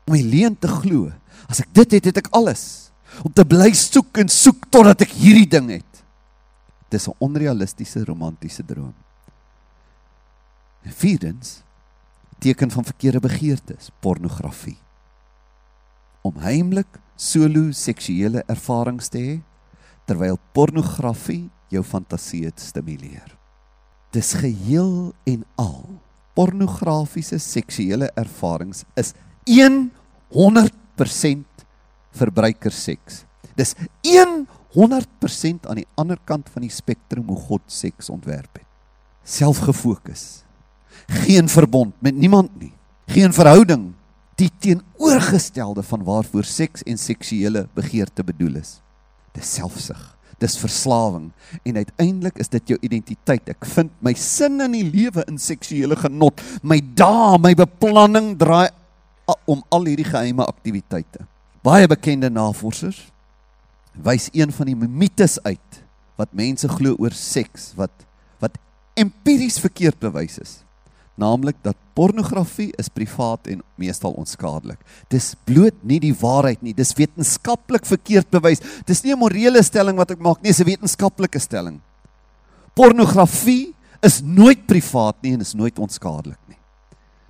Om 0.06 0.16
my 0.16 0.22
leen 0.22 0.58
te 0.60 0.70
glo, 0.70 1.12
as 1.50 1.64
ek 1.64 1.72
dit 1.74 1.98
het, 1.98 2.12
het 2.12 2.22
ek 2.24 2.32
alles. 2.38 2.92
Om 3.24 3.34
te 3.34 3.46
bly 3.48 3.72
soek 3.78 4.20
en 4.22 4.30
soek 4.32 4.68
totdat 4.74 5.06
ek 5.08 5.16
hierdie 5.18 5.50
ding 5.50 5.72
het. 5.78 6.04
Dis 6.92 7.08
'n 7.08 7.16
onrealistiese 7.20 8.04
romantiese 8.06 8.64
droom. 8.66 8.94
En 10.84 10.92
vierdens, 10.92 11.64
teken 12.40 12.72
van 12.72 12.84
verkeerde 12.84 13.20
begeertes, 13.20 13.90
pornografie. 14.00 14.78
Om 16.22 16.38
heimlik 16.38 17.00
solo 17.16 17.72
seksuele 17.72 18.44
ervarings 18.48 19.08
te 19.10 19.18
hê 19.18 19.42
terwyl 20.06 20.38
pornografie 20.54 21.50
jou 21.74 21.84
fantasie 21.84 22.46
stimuleer. 22.62 23.34
Dis 24.14 24.34
geheel 24.38 25.14
en 25.28 25.44
al. 25.60 25.84
Pornografiese 26.36 27.40
seksuele 27.40 28.10
ervarings 28.20 28.84
is 29.00 29.14
100% 30.36 31.66
verbruikerseks. 32.16 33.24
Dis 33.56 33.76
100% 34.76 35.68
aan 35.70 35.80
die 35.80 35.88
ander 35.96 36.20
kant 36.28 36.50
van 36.52 36.66
die 36.66 36.72
spektrum 36.74 37.28
hoe 37.32 37.40
God 37.48 37.64
seks 37.72 38.10
ontwerp 38.12 38.60
het. 38.60 38.68
Selfgefokus. 39.24 40.44
Geen 41.26 41.50
verbond 41.50 41.96
met 42.04 42.16
niemand 42.16 42.52
nie. 42.60 42.74
Geen 43.08 43.34
verhouding. 43.34 43.94
Die 44.36 44.52
teenoorgestelde 44.60 45.84
van 45.84 46.04
waarvoor 46.04 46.44
seks 46.44 46.84
en 46.84 47.00
seksuele 47.00 47.70
begeerte 47.74 48.24
bedoel 48.24 48.60
is 48.60 48.82
dis 49.36 49.56
selfsug. 49.60 50.02
Dis 50.42 50.58
verslawing 50.60 51.30
en 51.64 51.78
uiteindelik 51.80 52.42
is 52.44 52.52
dit 52.52 52.74
jou 52.74 52.78
identiteit. 52.84 53.54
Ek 53.54 53.68
vind 53.72 53.94
my 54.04 54.12
sin 54.20 54.60
in 54.64 54.76
die 54.76 54.84
lewe 54.84 55.24
in 55.30 55.40
seksuele 55.40 55.96
genot. 56.00 56.44
My 56.64 56.82
dae, 56.82 57.38
my 57.40 57.54
beplanning 57.56 58.34
draai 58.40 58.68
om 59.50 59.64
al 59.74 59.88
hierdie 59.88 60.08
geheime 60.08 60.46
aktiwiteite. 60.46 61.24
Baie 61.66 61.88
bekende 61.90 62.30
navorsers 62.30 63.08
wys 63.96 64.28
een 64.36 64.52
van 64.52 64.68
die 64.68 64.76
mites 64.76 65.38
uit 65.48 65.80
wat 66.20 66.34
mense 66.36 66.68
glo 66.68 66.98
oor 67.00 67.16
seks 67.16 67.72
wat 67.80 67.94
wat 68.44 68.58
empiries 69.00 69.56
verkeerd 69.64 69.96
bewys 70.04 70.36
is 70.44 70.58
naamlik 71.16 71.56
dat 71.64 71.78
pornografie 71.96 72.72
is 72.80 72.90
privaat 72.92 73.48
en 73.48 73.62
meestal 73.80 74.16
onskadelik. 74.20 74.80
Dis 75.10 75.34
bloot 75.48 75.78
nie 75.88 76.00
die 76.04 76.14
waarheid 76.20 76.62
nie, 76.62 76.74
dis 76.76 76.94
wetenskaplik 76.98 77.88
verkeerd 77.88 78.30
bewys. 78.32 78.62
Dis 78.86 79.04
nie 79.04 79.14
'n 79.14 79.20
morele 79.20 79.64
stelling 79.64 79.98
wat 79.98 80.12
ek 80.12 80.20
maak 80.20 80.42
nie, 80.42 80.52
dis 80.52 80.60
'n 80.60 80.66
wetenskaplike 80.66 81.40
stelling. 81.40 81.80
Pornografie 82.76 83.74
is 84.02 84.22
nooit 84.22 84.68
privaat 84.68 85.16
nie 85.22 85.34
en 85.34 85.42
is 85.42 85.56
nooit 85.56 85.80
onskadelik 85.80 86.40
nie. 86.48 86.58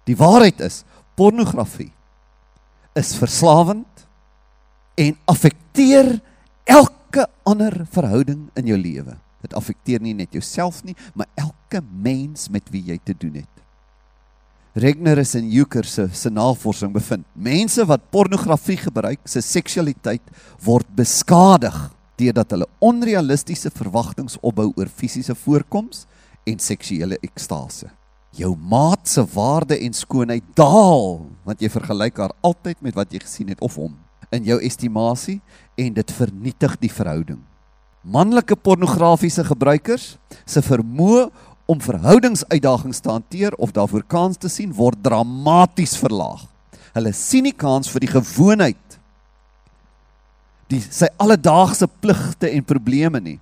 Die 0.05 0.15
waarheid 0.15 0.59
is, 0.61 0.83
pornografie 1.15 1.91
is 2.95 3.15
verslawend 3.15 4.07
en 4.97 5.17
affekteer 5.25 6.21
elke 6.63 7.27
ander 7.43 7.85
verhouding 7.91 8.49
in 8.55 8.65
jou 8.65 8.77
lewe. 8.77 9.17
Dit 9.41 9.53
affekteer 9.53 10.01
nie 10.01 10.13
net 10.13 10.33
jouself 10.33 10.83
nie, 10.83 10.95
maar 11.13 11.27
elke 11.35 11.81
mens 11.81 12.49
met 12.49 12.63
wie 12.73 12.81
jy 12.81 12.99
te 13.03 13.13
doen 13.17 13.33
het. 13.43 13.64
Regner 14.75 15.17
is 15.21 15.31
in 15.39 15.47
Euker 15.55 15.85
se 15.87 16.09
se 16.11 16.29
navorsing 16.29 16.91
bevind. 16.91 17.23
Mense 17.33 17.85
wat 17.87 18.09
pornografie 18.11 18.75
gebruik, 18.75 19.21
se 19.23 19.39
seksualiteit 19.39 20.23
word 20.65 20.89
beskadig 20.97 21.77
deurdat 22.19 22.51
hulle 22.51 22.67
onrealistiese 22.83 23.71
verwagtinge 23.71 24.35
opbou 24.43 24.73
oor 24.75 24.91
fisiese 24.91 25.31
voorkoms 25.45 26.03
en 26.43 26.59
seksuele 26.59 27.15
ekstase. 27.23 27.87
Jou 28.35 28.51
maat 28.59 29.07
se 29.07 29.23
waarde 29.37 29.79
en 29.79 29.95
skoonheid 29.95 30.43
daal 30.59 31.21
want 31.47 31.63
jy 31.63 31.71
vergelyk 31.71 32.19
haar 32.19 32.35
altyd 32.43 32.83
met 32.83 32.99
wat 32.99 33.15
jy 33.15 33.23
gesien 33.23 33.55
het 33.55 33.63
of 33.63 33.79
hom 33.79 33.95
in 34.35 34.43
jou 34.43 34.59
estimasie 34.59 35.39
en 35.79 35.95
dit 35.95 36.17
vernietig 36.19 36.75
die 36.83 36.91
verhouding. 36.91 37.39
Manlike 38.05 38.59
pornografiese 38.61 39.41
gebruikers 39.47 40.17
se 40.45 40.61
vermoë 40.61 41.29
om 41.65 41.81
verhoudingsuitdagings 41.81 42.99
te 42.99 43.09
hanteer 43.09 43.55
of 43.57 43.71
daarvoor 43.71 44.03
kans 44.07 44.37
te 44.37 44.49
sien 44.49 44.73
word 44.73 45.01
dramaties 45.03 45.97
verlaag. 45.97 46.45
Hulle 46.93 47.13
sien 47.13 47.43
nie 47.43 47.55
kans 47.55 47.89
vir 47.91 48.05
die 48.05 48.13
gewoonheid 48.13 48.99
die 50.71 50.81
sy 50.81 51.09
alledaagse 51.21 51.87
pligte 52.01 52.49
en 52.49 52.65
probleme 52.65 53.21
nie. 53.21 53.39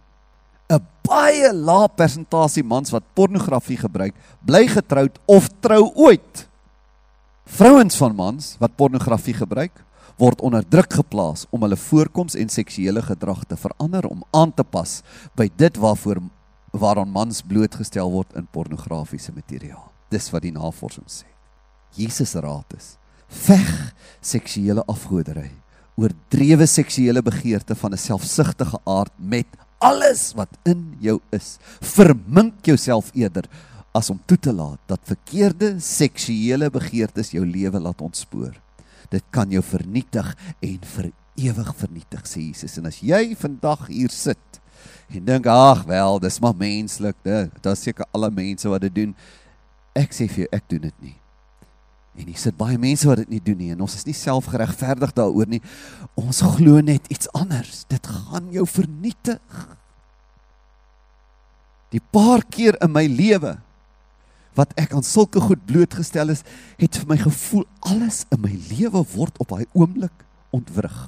'n 0.69 0.81
Baie 1.03 1.51
lae 1.53 1.87
persentasie 1.91 2.63
mans 2.63 2.91
wat 2.91 3.03
pornografie 3.13 3.77
gebruik, 3.77 4.15
bly 4.41 4.67
getroud 4.67 5.19
of 5.27 5.49
trou 5.59 5.91
ooit. 5.95 6.47
Vrouens 7.45 7.97
van 7.99 8.15
mans 8.15 8.55
wat 8.59 8.75
pornografie 8.75 9.35
gebruik, 9.35 9.83
word 10.17 10.41
onder 10.41 10.63
druk 10.63 10.93
geplaas 10.93 11.45
om 11.51 11.61
hulle 11.61 11.75
voorkoms 11.75 12.35
en 12.35 12.49
seksuele 12.49 13.01
gedrag 13.01 13.43
te 13.45 13.57
verander 13.59 14.07
om 14.07 14.23
aan 14.31 14.53
te 14.53 14.63
pas 14.63 15.01
by 15.35 15.49
dit 15.57 15.77
waarvoor 15.77 16.21
waaraan 16.73 17.11
mans 17.13 17.41
blootgestel 17.45 18.11
word 18.11 18.33
in 18.37 18.47
pornografiese 18.49 19.33
materiaal. 19.33 19.91
Dis 20.09 20.29
wat 20.33 20.45
die 20.45 20.53
navorsing 20.53 21.05
sê. 21.09 21.27
Jesus 21.97 22.33
raad 22.41 22.73
is: 22.77 22.95
veg 23.29 23.69
seksuele 24.21 24.85
afgoderry, 24.89 25.51
oordrewe 25.95 26.65
seksuele 26.69 27.21
begeerte 27.21 27.75
van 27.75 27.93
'n 27.93 27.97
selfsugtige 27.97 28.79
aard 28.85 29.13
met 29.17 29.47
alles 29.79 30.33
wat 30.33 30.49
in 30.65 30.95
jou 30.99 31.19
is. 31.31 31.59
Vermink 31.81 32.65
jouself 32.65 33.11
eerder 33.13 33.45
as 33.93 34.09
om 34.09 34.19
toe 34.25 34.37
te 34.37 34.53
laat 34.53 34.79
dat 34.87 34.99
verkeerde 35.05 35.79
seksuele 35.79 36.69
begeertes 36.69 37.31
jou 37.31 37.45
lewe 37.45 37.79
laat 37.79 38.01
ontspoor. 38.01 38.55
Dit 39.09 39.23
kan 39.29 39.51
jou 39.51 39.61
vernietig 39.61 40.35
en 40.61 40.79
vir 40.95 41.11
ewig 41.35 41.75
vernietig, 41.75 42.25
sê 42.25 42.41
Jesus. 42.49 42.77
En 42.77 42.85
as 42.85 42.99
jy 42.99 43.35
vandag 43.35 43.87
hier 43.87 44.09
sit 44.09 44.61
en 45.13 45.25
dink 45.25 45.47
ag 45.49 45.83
wel, 45.89 46.19
dis 46.23 46.39
maar 46.43 46.55
menslik, 46.57 47.17
dit 47.23 47.67
is 47.71 47.83
seker 47.85 48.07
alle 48.11 48.29
mense 48.33 48.69
wat 48.69 48.85
dit 48.85 48.95
doen. 48.95 49.11
Ek 49.97 50.15
sê 50.15 50.27
vir 50.29 50.45
jou, 50.45 50.49
ek 50.57 50.65
doen 50.71 50.87
dit 50.87 50.97
nie. 51.03 51.15
En 52.13 52.27
hier 52.29 52.37
sit 52.37 52.57
baie 52.57 52.77
mense 52.77 53.07
wat 53.09 53.23
dit 53.23 53.31
nie 53.33 53.41
doen 53.41 53.57
nie 53.57 53.71
en 53.73 53.81
ons 53.85 53.95
is 53.97 54.05
nie 54.05 54.17
selfgeregverdig 54.17 55.15
daaroor 55.17 55.49
nie. 55.49 55.61
Ons 56.19 56.43
glo 56.55 56.81
net 56.85 57.07
iets 57.13 57.29
anders. 57.33 57.83
Dit 57.89 58.05
gaan 58.05 58.51
jou 58.53 58.65
vernietig. 58.69 59.63
Die 61.93 62.01
paar 62.13 62.45
keer 62.53 62.77
in 62.85 62.93
my 62.93 63.05
lewe 63.09 63.57
wat 64.57 64.73
ek 64.77 64.93
aan 64.93 65.05
sulke 65.05 65.41
goed 65.41 65.63
blootgestel 65.65 66.29
is, 66.29 66.43
het 66.77 66.99
vir 67.01 67.09
my 67.09 67.17
gevoel 67.17 67.65
alles 67.89 68.21
in 68.33 68.43
my 68.43 68.53
lewe 68.69 69.01
word 69.15 69.39
op 69.41 69.49
daai 69.49 69.65
oomblik 69.73 70.13
ontwrig 70.53 71.07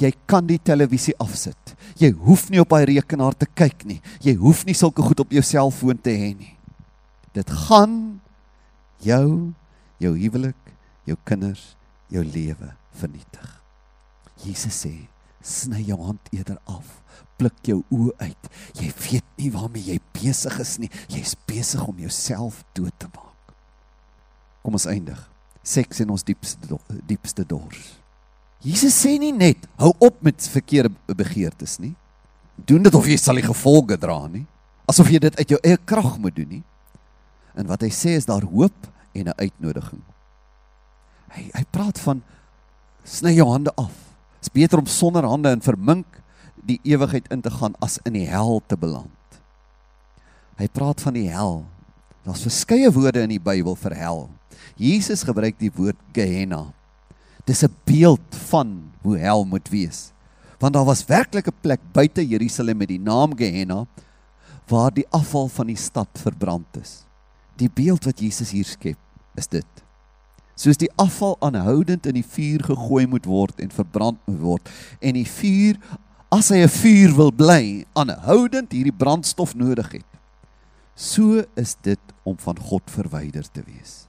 jy 0.00 0.10
kan 0.30 0.46
die 0.46 0.58
televisie 0.58 1.14
afsit. 1.22 1.74
Jy 2.00 2.10
hoef 2.24 2.48
nie 2.50 2.60
op 2.62 2.72
daai 2.74 2.86
rekenaar 2.94 3.36
te 3.38 3.46
kyk 3.46 3.84
nie. 3.88 4.00
Jy 4.24 4.36
hoef 4.40 4.64
nie 4.66 4.76
sulke 4.76 5.04
goed 5.04 5.22
op 5.22 5.32
jou 5.34 5.42
selfoon 5.44 6.00
te 6.02 6.14
hê 6.14 6.32
nie. 6.34 6.54
Dit 7.34 7.50
gaan 7.50 8.20
jou, 9.02 9.54
jou 10.02 10.12
huwelik, 10.14 10.58
jou 11.08 11.16
kinders, 11.26 11.74
jou 12.12 12.24
lewe 12.24 12.72
vernietig. 12.98 13.48
Jesus 14.44 14.84
sê, 14.84 14.92
sny 15.44 15.82
jou 15.88 15.98
hand 16.02 16.32
eerder 16.34 16.58
af. 16.70 17.00
Pluk 17.38 17.58
jou 17.66 17.80
oë 17.94 18.14
uit. 18.28 18.50
Jy 18.78 18.90
weet 19.08 19.26
nie 19.40 19.50
waarmee 19.54 19.94
jy 19.94 19.98
besig 20.14 20.58
is 20.62 20.76
nie. 20.82 20.90
Jy's 21.10 21.34
besig 21.48 21.82
om 21.86 21.98
jouself 21.98 22.62
dood 22.78 22.94
te 23.02 23.10
maak. 23.10 23.54
Kom 24.64 24.78
ons 24.78 24.86
eindig. 24.90 25.18
Seks 25.64 26.02
in 26.04 26.12
ons 26.14 26.24
diepste 26.24 26.78
diepste 27.08 27.44
dors. 27.48 28.03
Jesus 28.64 28.96
sê 28.96 29.18
nie 29.20 29.32
net 29.36 29.66
hou 29.76 29.92
op 30.00 30.22
met 30.24 30.40
verkeerde 30.48 30.90
begeertes 31.12 31.76
nie. 31.82 31.92
Doen 32.56 32.86
dit 32.86 32.94
of 32.96 33.06
jy 33.08 33.18
sal 33.20 33.36
die 33.36 33.44
gevolge 33.44 33.98
dra 34.00 34.22
nie. 34.30 34.46
Asof 34.88 35.10
jy 35.12 35.20
dit 35.20 35.36
uit 35.36 35.52
jou 35.52 35.60
eie 35.60 35.76
krag 35.84 36.16
moet 36.20 36.36
doen 36.36 36.48
nie. 36.58 36.62
En 37.54 37.68
wat 37.68 37.84
hy 37.84 37.90
sê 37.92 38.16
is 38.16 38.28
daar 38.28 38.46
hoop 38.48 38.88
en 39.12 39.28
'n 39.28 39.36
uitnodiging. 39.36 40.02
Hy 41.36 41.50
hy 41.54 41.64
praat 41.70 41.98
van 41.98 42.22
sny 43.04 43.36
jou 43.36 43.48
hande 43.50 43.70
af. 43.76 43.92
Dit 44.40 44.48
is 44.48 44.52
beter 44.52 44.78
om 44.78 44.86
sonder 44.86 45.24
hande 45.24 45.50
en 45.50 45.60
vermink 45.60 46.06
die 46.56 46.80
ewigheid 46.84 47.28
in 47.28 47.40
te 47.40 47.50
gaan 47.50 47.74
as 47.80 47.98
in 48.04 48.12
die 48.12 48.26
hel 48.26 48.62
te 48.66 48.76
beland. 48.76 49.10
Hy 50.56 50.68
praat 50.68 51.00
van 51.00 51.12
die 51.12 51.28
hel. 51.28 51.66
Daar's 52.24 52.42
verskeie 52.42 52.92
woorde 52.92 53.20
in 53.20 53.28
die 53.28 53.42
Bybel 53.42 53.74
vir 53.74 53.94
hel. 53.94 54.30
Jesus 54.76 55.22
gebruik 55.22 55.58
die 55.58 55.72
woord 55.74 55.98
Gehenna 56.12 56.72
Dis 57.44 57.62
'n 57.62 57.76
beeld 57.84 58.36
van 58.48 58.92
hoe 59.02 59.18
hel 59.18 59.44
moet 59.44 59.68
wees. 59.68 60.12
Want 60.58 60.72
daar 60.72 60.84
was 60.84 61.04
werklik 61.04 61.46
'n 61.46 61.60
plek 61.60 61.80
buite 61.92 62.26
Jerusalem 62.26 62.76
met 62.76 62.88
die 62.88 63.00
naam 63.00 63.36
Gehenna 63.36 63.86
waar 64.66 64.92
die 64.92 65.08
afval 65.10 65.48
van 65.48 65.66
die 65.66 65.76
stad 65.76 66.08
verbrand 66.12 66.76
is. 66.80 67.04
Die 67.56 67.70
beeld 67.70 68.04
wat 68.04 68.20
Jesus 68.20 68.50
hier 68.50 68.64
skep, 68.64 68.98
is 69.34 69.46
dit. 69.46 69.66
Soos 70.54 70.76
die 70.76 70.90
afval 70.96 71.36
aanhoudend 71.40 72.06
in 72.06 72.14
die 72.14 72.26
vuur 72.26 72.62
gegooi 72.62 73.06
moet 73.06 73.24
word 73.24 73.60
en 73.60 73.74
verbrand 73.74 74.18
moet 74.26 74.40
word 74.40 74.70
en 75.00 75.18
die 75.18 75.28
vuur 75.28 75.78
as 76.34 76.48
hy 76.48 76.62
'n 76.62 76.68
vuur 76.68 77.14
wil 77.14 77.32
bly, 77.32 77.86
aanhoudend 77.92 78.72
hierdie 78.72 78.94
brandstof 78.94 79.54
nodig 79.54 79.92
het. 79.92 80.10
So 80.94 81.44
is 81.54 81.76
dit 81.82 82.00
om 82.22 82.38
van 82.38 82.58
God 82.58 82.82
verwyder 82.86 83.50
te 83.50 83.62
wees. 83.66 84.06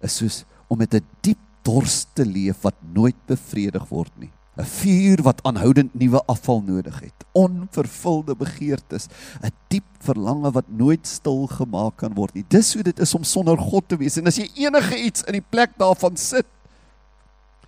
Is 0.00 0.16
soos 0.16 0.44
om 0.68 0.78
met 0.78 0.94
'n 0.94 1.06
diep 1.20 1.38
dors 1.62 2.04
te 2.14 2.26
leef 2.26 2.62
wat 2.62 2.76
nooit 2.94 3.16
bevredig 3.26 3.88
word 3.88 4.12
nie. 4.18 4.30
'n 4.60 4.66
Vuur 4.66 5.22
wat 5.22 5.40
aanhoudend 5.46 5.94
nuwe 5.94 6.20
afval 6.26 6.62
nodig 6.66 7.00
het. 7.00 7.24
Onvervulde 7.32 8.34
begeertes, 8.36 9.06
'n 9.42 9.52
diep 9.68 9.84
verlange 9.98 10.50
wat 10.50 10.68
nooit 10.68 11.06
stil 11.06 11.46
gemaak 11.46 11.96
kan 11.96 12.14
word 12.14 12.34
nie. 12.34 12.44
Dis 12.48 12.74
hoe 12.74 12.82
dit 12.82 12.98
is 12.98 13.14
om 13.14 13.24
sonder 13.24 13.58
God 13.58 13.88
te 13.88 13.96
wees. 13.96 14.16
En 14.16 14.26
as 14.26 14.36
jy 14.36 14.50
enige 14.54 15.04
iets 15.04 15.22
in 15.22 15.32
die 15.32 15.46
plek 15.50 15.70
daarvan 15.78 16.16
sit, 16.16 16.46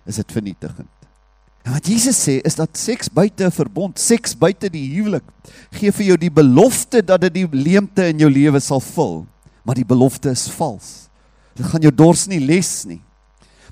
is 0.05 0.15
dit 0.15 0.31
vernietigend. 0.31 0.89
En 1.63 1.71
wat 1.71 1.87
Jesus 1.87 2.19
sê 2.27 2.41
is 2.43 2.55
dat 2.55 2.77
seks 2.77 3.09
buite 3.09 3.45
'n 3.45 3.51
verbond, 3.51 3.99
seks 3.99 4.37
buite 4.37 4.69
die 4.69 4.95
huwelik, 4.95 5.23
gee 5.71 5.91
vir 5.91 6.05
jou 6.05 6.17
die 6.17 6.31
belofte 6.31 7.01
dat 7.01 7.21
dit 7.21 7.33
die 7.33 7.47
leemte 7.51 8.07
in 8.07 8.19
jou 8.19 8.29
lewe 8.29 8.59
sal 8.59 8.79
vul, 8.79 9.25
maar 9.63 9.75
die 9.75 9.85
belofte 9.85 10.29
is 10.29 10.49
vals. 10.49 11.09
Dit 11.55 11.65
gaan 11.65 11.81
jou 11.81 11.95
dors 11.95 12.27
nie 12.27 12.39
les 12.39 12.85
nie 12.85 13.01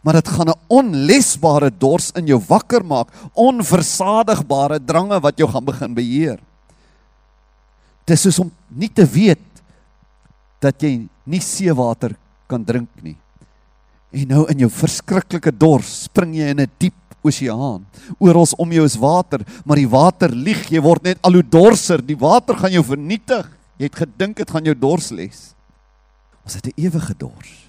maar 0.01 0.13
dit 0.13 0.27
gaan 0.27 0.49
'n 0.49 0.61
onlesbare 0.67 1.71
dors 1.77 2.11
in 2.11 2.25
jou 2.27 2.41
wakker 2.47 2.85
maak, 2.85 3.07
onversadigbare 3.33 4.79
drange 4.85 5.19
wat 5.19 5.37
jou 5.37 5.49
gaan 5.49 5.65
begin 5.65 5.93
beheer. 5.93 6.39
Dis 8.06 8.21
soos 8.21 8.39
om 8.39 8.52
nie 8.67 8.89
te 8.89 9.06
weet 9.06 9.39
dat 10.60 10.81
jy 10.81 11.08
nie 11.23 11.39
seewater 11.39 12.15
kan 12.47 12.63
drink 12.63 12.89
nie. 13.02 13.17
En 14.12 14.27
nou 14.27 14.45
in 14.52 14.60
jou 14.60 14.69
verskriklike 14.69 15.52
dors 15.52 16.04
spring 16.04 16.35
jy 16.35 16.49
in 16.52 16.60
'n 16.60 16.71
diep 16.77 16.93
oseaan. 17.23 17.85
Oral 18.19 18.47
om 18.58 18.71
jou 18.71 18.85
is 18.85 18.95
water, 18.95 19.45
maar 19.65 19.77
die 19.77 19.89
water 19.89 20.29
lieg, 20.29 20.69
jy 20.71 20.81
word 20.81 21.04
net 21.04 21.17
al 21.21 21.33
hoe 21.33 21.43
dorser. 21.43 22.02
Die 22.02 22.17
water 22.17 22.56
gaan 22.56 22.71
jou 22.71 22.83
vernietig. 22.83 23.49
Jy 23.77 23.85
het 23.85 23.95
gedink 23.95 24.37
dit 24.37 24.49
gaan 24.49 24.65
jou 24.65 24.75
dors 24.75 25.12
les. 25.12 25.54
Ons 26.43 26.54
het 26.56 26.67
'n 26.67 26.73
ewige 26.75 27.13
dors. 27.17 27.60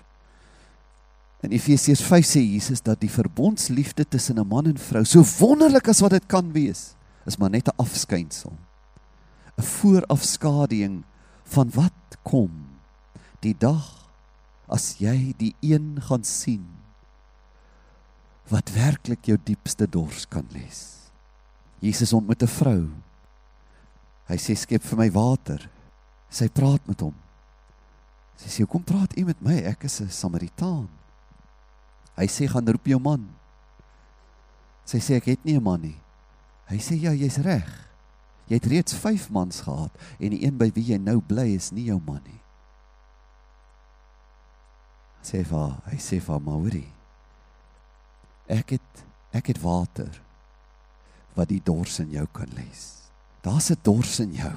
In 1.42 1.54
Efesiërs 1.54 2.02
5 2.06 2.26
sê 2.26 2.42
Jesus 2.42 2.82
dat 2.86 3.00
die 3.02 3.10
verbondsliefde 3.10 4.04
tussen 4.06 4.38
'n 4.38 4.46
man 4.46 4.66
en 4.66 4.78
vrou, 4.78 5.04
so 5.04 5.24
wonderlik 5.38 5.88
as 5.88 6.00
wat 6.00 6.10
dit 6.10 6.26
kan 6.26 6.52
wees, 6.52 6.94
is 7.26 7.36
maar 7.36 7.50
net 7.50 7.68
'n 7.68 7.76
afskynsel. 7.76 8.52
'n 9.58 9.62
Voorafskaduwing 9.62 11.04
van 11.44 11.70
wat 11.74 12.16
kom 12.22 12.50
die 13.40 13.54
dag 13.58 14.08
as 14.68 14.98
jy 14.98 15.34
die 15.36 15.54
een 15.60 15.98
gaan 16.00 16.24
sien 16.24 16.66
wat 18.48 18.70
werklik 18.70 19.24
jou 19.24 19.38
diepste 19.44 19.86
dors 19.86 20.28
kan 20.28 20.46
les. 20.52 21.10
Jesus 21.80 22.12
ontmoet 22.12 22.42
'n 22.42 22.46
vrou 22.46 22.88
Hy 24.32 24.38
sê 24.40 24.54
skep 24.56 24.84
vir 24.86 25.00
my 25.00 25.08
water. 25.12 25.60
Sy 26.32 26.48
praat 26.54 26.86
met 26.88 27.02
hom. 27.04 27.14
Sy 28.40 28.48
sê 28.48 28.66
kom 28.68 28.84
praat 28.86 29.12
u 29.18 29.26
met 29.28 29.40
my, 29.44 29.58
ek 29.68 29.84
is 29.84 30.00
'n 30.00 30.08
Samaritaan. 30.08 30.88
Hy 32.16 32.26
sê 32.28 32.48
gaan 32.50 32.68
roep 32.68 32.86
jou 32.86 33.00
man. 33.00 33.24
Sy 34.84 34.98
sê 35.00 35.16
ek 35.16 35.30
het 35.32 35.44
nie 35.44 35.56
'n 35.56 35.62
man 35.62 35.80
nie. 35.80 35.98
Hy 36.68 36.78
sê 36.78 37.00
ja, 37.00 37.12
jy's 37.12 37.38
reg. 37.38 37.68
Jy 38.48 38.58
het 38.58 38.66
reeds 38.66 38.94
5 38.94 39.30
mans 39.30 39.60
gehad 39.60 39.92
en 40.18 40.30
die 40.30 40.44
een 40.44 40.58
by 40.58 40.70
wie 40.74 40.84
jy 40.92 40.98
nou 40.98 41.20
bly 41.20 41.54
is 41.54 41.70
nie 41.72 41.86
jou 41.88 42.00
man 42.04 42.20
nie. 42.24 42.40
Sê 45.22 45.44
vir 45.46 45.78
hy 45.86 45.96
sê 45.96 46.18
vir 46.20 46.40
Mauri. 46.40 46.86
Ek 48.48 48.74
het 48.76 49.04
ek 49.32 49.46
het 49.46 49.62
water 49.62 50.20
wat 51.36 51.48
die 51.48 51.62
dors 51.64 52.00
in 52.02 52.10
jou 52.12 52.26
kan 52.34 52.50
les. 52.56 53.08
Daar's 53.42 53.70
'n 53.70 53.78
dors 53.82 54.20
in 54.20 54.34
jou. 54.34 54.56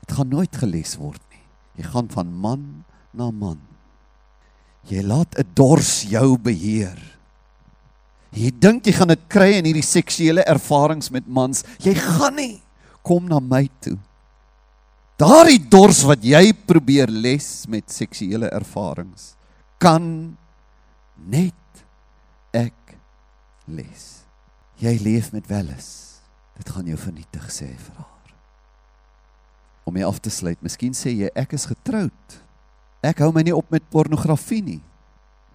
Dit 0.00 0.16
gaan 0.16 0.28
nooit 0.28 0.56
geles 0.56 0.96
word 0.96 1.22
nie. 1.30 1.42
Jy 1.76 1.84
gaan 1.90 2.08
van 2.08 2.32
man 2.32 2.84
na 3.12 3.30
man. 3.30 3.71
Jy 4.90 5.02
laat 5.02 5.38
'n 5.38 5.46
dors 5.54 6.02
jou 6.02 6.38
beheer. 6.38 6.98
Jy 8.32 8.50
dink 8.58 8.86
jy 8.86 8.92
gaan 8.92 9.08
dit 9.08 9.28
kry 9.28 9.58
in 9.58 9.64
hierdie 9.64 9.84
seksuele 9.84 10.42
ervarings 10.48 11.10
met 11.10 11.26
mans. 11.28 11.64
Jy 11.78 11.94
gaan 11.94 12.34
nie. 12.36 12.62
Kom 13.02 13.28
na 13.28 13.40
my 13.40 13.68
toe. 13.80 13.98
Daardie 15.20 15.60
dors 15.68 16.02
wat 16.08 16.24
jy 16.24 16.52
probeer 16.52 17.10
les 17.10 17.66
met 17.68 17.90
seksuele 17.92 18.48
ervarings 18.50 19.34
kan 19.82 20.36
net 21.16 21.84
ek 22.54 22.96
les. 23.66 24.22
Jy 24.82 24.94
leef 25.02 25.32
met 25.34 25.46
welis. 25.50 25.90
Dit 26.58 26.70
gaan 26.70 26.86
jou 26.86 26.98
vernietig 26.98 27.44
sê 27.50 27.68
vir 27.70 27.98
haar. 27.98 28.34
Om 29.86 29.98
jy 29.98 30.06
af 30.06 30.20
te 30.22 30.30
sluit, 30.30 30.58
miskien 30.62 30.94
sê 30.94 31.12
jy 31.14 31.30
ek 31.38 31.54
is 31.58 31.66
getroud. 31.70 32.38
Ek 33.02 33.18
hou 33.24 33.32
my 33.34 33.42
nie 33.42 33.54
op 33.56 33.68
met 33.70 33.84
pornografie 33.90 34.62
nie. 34.62 34.80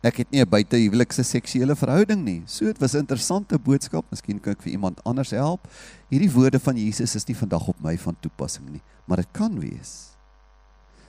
Ek 0.04 0.18
het 0.18 0.32
nie 0.32 0.42
'n 0.42 0.50
buitehuwelikse 0.50 1.24
seksuele 1.24 1.76
verhouding 1.76 2.24
nie. 2.24 2.44
So 2.46 2.66
dit 2.66 2.78
was 2.80 2.94
'n 2.94 3.00
interessante 3.00 3.58
boodskap. 3.58 4.06
Miskien 4.12 4.40
kan 4.40 4.54
ek 4.54 4.62
vir 4.62 4.74
iemand 4.74 5.04
anders 5.04 5.32
help. 5.32 5.68
Hierdie 6.10 6.32
woorde 6.32 6.60
van 6.60 6.76
Jesus 6.76 7.16
is 7.16 7.28
nie 7.28 7.36
vandag 7.36 7.68
op 7.68 7.82
my 7.82 7.98
van 7.98 8.16
toepassing 8.20 8.70
nie, 8.70 8.82
maar 9.06 9.18
dit 9.18 9.32
kan 9.32 9.60
wees. 9.60 10.16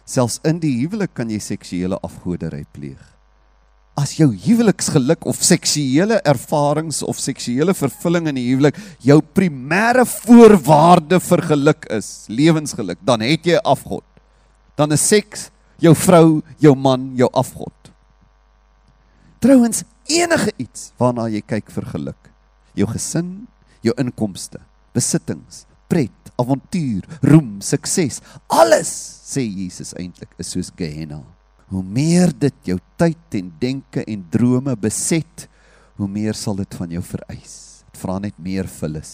Selfs 0.04 0.40
in 0.42 0.58
die 0.58 0.80
huwelik 0.80 1.14
kan 1.14 1.28
jy 1.28 1.38
seksuele 1.38 1.98
afgoderry 2.00 2.64
pleeg 2.72 3.18
as 3.98 4.14
jou 4.18 4.28
huweliksgeluk 4.30 5.26
of 5.26 5.40
seksuele 5.42 6.20
ervarings 6.28 7.00
of 7.02 7.18
seksuele 7.18 7.74
vervulling 7.74 8.28
in 8.30 8.38
die 8.38 8.46
huwelik 8.46 8.78
jou 9.02 9.18
primêre 9.34 10.04
voorwaarde 10.06 11.18
vir 11.24 11.42
geluk 11.50 11.88
is, 11.98 12.26
lewensgeluk, 12.30 13.00
dan 13.02 13.24
het 13.26 13.48
jy 13.48 13.58
afgod. 13.66 14.04
Dan 14.78 14.94
is 14.94 15.02
seks 15.02 15.48
jou 15.82 15.94
vrou, 15.94 16.40
jou 16.62 16.74
man, 16.76 17.12
jou 17.18 17.28
afgod. 17.36 17.92
Trouwens, 19.42 19.84
enige 20.10 20.52
iets 20.58 20.90
waarna 20.98 21.28
jy 21.30 21.42
kyk 21.46 21.70
vir 21.70 21.88
geluk, 21.94 22.30
jou 22.78 22.88
gesin, 22.90 23.32
jou 23.86 23.94
inkomste, 24.00 24.60
besittings, 24.96 25.64
pret, 25.88 26.32
avontuur, 26.40 27.06
roem, 27.22 27.58
sukses, 27.64 28.22
alles 28.50 28.90
sê 29.28 29.44
Jesus 29.44 29.94
eintlik 29.98 30.32
is 30.40 30.54
soos 30.54 30.72
Gehenna 30.74 31.22
hoe 31.68 31.84
meer 31.84 32.32
dit 32.32 32.72
jou 32.72 32.78
tyd 33.00 33.36
en 33.36 33.48
denke 33.60 34.04
en 34.08 34.24
drome 34.32 34.74
beset, 34.80 35.46
hoe 36.00 36.08
meer 36.08 36.36
sal 36.38 36.56
dit 36.60 36.76
van 36.80 36.92
jou 36.96 37.02
vereis. 37.04 37.56
Dit 37.90 38.00
vra 38.00 38.18
net 38.22 38.36
meer 38.40 38.68
vullis. 38.70 39.12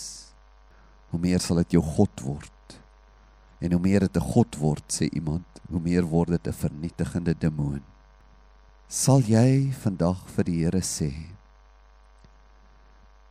Hoe 1.11 1.21
meer 1.21 1.43
sal 1.43 1.63
dit 1.63 1.77
jou 1.77 1.83
God 1.97 2.23
word. 2.27 2.54
En 3.65 3.73
hoe 3.73 3.81
meer 3.81 4.05
dit 4.05 4.17
'n 4.17 4.29
God 4.33 4.57
word, 4.61 4.85
sê 4.93 5.09
iemand, 5.09 5.45
hoe 5.71 5.81
meer 5.81 6.05
word 6.05 6.29
dit 6.29 6.47
'n 6.47 6.53
vernietigende 6.53 7.35
demoon. 7.35 7.83
Sal 8.89 9.21
jy 9.21 9.73
vandag 9.73 10.29
vir 10.29 10.45
die 10.45 10.65
Here 10.65 10.83
sê 10.83 11.13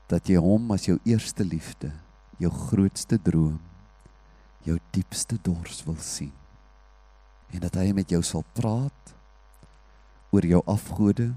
dat 0.08 0.28
jy 0.28 0.36
hom 0.36 0.72
as 0.72 0.86
jou 0.86 1.00
eerste 1.06 1.44
liefde, 1.44 1.92
jou 2.38 2.52
grootste 2.52 3.18
droom, 3.18 3.60
jou 4.64 4.80
diepste 4.92 5.38
dors 5.42 5.84
wil 5.86 5.98
sien? 5.98 6.34
en 7.54 7.62
dat 7.62 7.78
hy 7.78 7.92
met 7.94 8.10
jou 8.10 8.22
sal 8.26 8.44
praat 8.58 9.14
oor 10.34 10.46
jou 10.46 10.62
afgode 10.70 11.30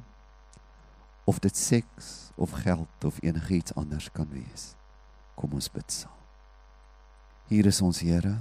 of 1.29 1.41
dit 1.45 1.57
seks 1.57 2.31
of 2.41 2.55
geld 2.65 3.05
of 3.05 3.19
enigiets 3.25 3.75
anders 3.77 4.09
kan 4.13 4.29
wees. 4.33 4.73
Kom 5.37 5.53
ons 5.59 5.69
bid 5.73 5.93
saam. 5.93 6.13
Hier 7.51 7.69
is 7.69 7.83
ons 7.85 8.01
Here. 8.01 8.39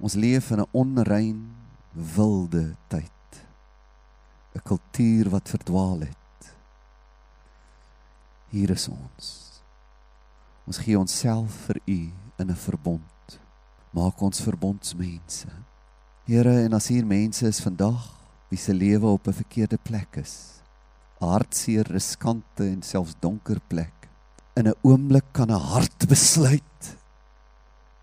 Ons 0.00 0.14
leef 0.14 0.50
in 0.50 0.60
'n 0.60 0.68
onrein, 0.72 1.56
wilde 1.92 2.76
tyd. 2.88 3.46
'n 4.54 4.62
Kultuur 4.62 5.30
wat 5.30 5.48
verdwaal 5.48 6.00
het. 6.00 6.54
Hier 8.48 8.70
is 8.70 8.88
ons. 8.88 9.62
Ons 10.66 10.78
gee 10.78 10.98
onsself 10.98 11.66
vir 11.66 11.80
U 11.86 12.12
in 12.38 12.50
'n 12.50 12.56
verbond. 12.56 13.40
Maak 13.90 14.20
ons 14.20 14.40
verbondsmense. 14.40 15.48
Here, 16.24 16.64
en 16.64 16.72
as 16.72 16.88
hier 16.88 17.06
mense 17.06 17.46
is 17.46 17.60
vandag 17.60 18.16
wie 18.48 18.58
se 18.58 18.74
lewe 18.74 19.06
op 19.06 19.26
'n 19.26 19.32
verkeerde 19.32 19.78
plek 19.82 20.16
is, 20.16 20.62
hartseer, 21.18 21.86
riskante 21.86 22.64
en 22.64 22.82
selfs 22.82 23.14
donker 23.20 23.60
plek, 23.68 24.08
in 24.56 24.66
'n 24.66 24.74
oomblik 24.82 25.32
kan 25.32 25.50
'n 25.50 25.60
hart 25.60 26.08
besluit 26.08 26.96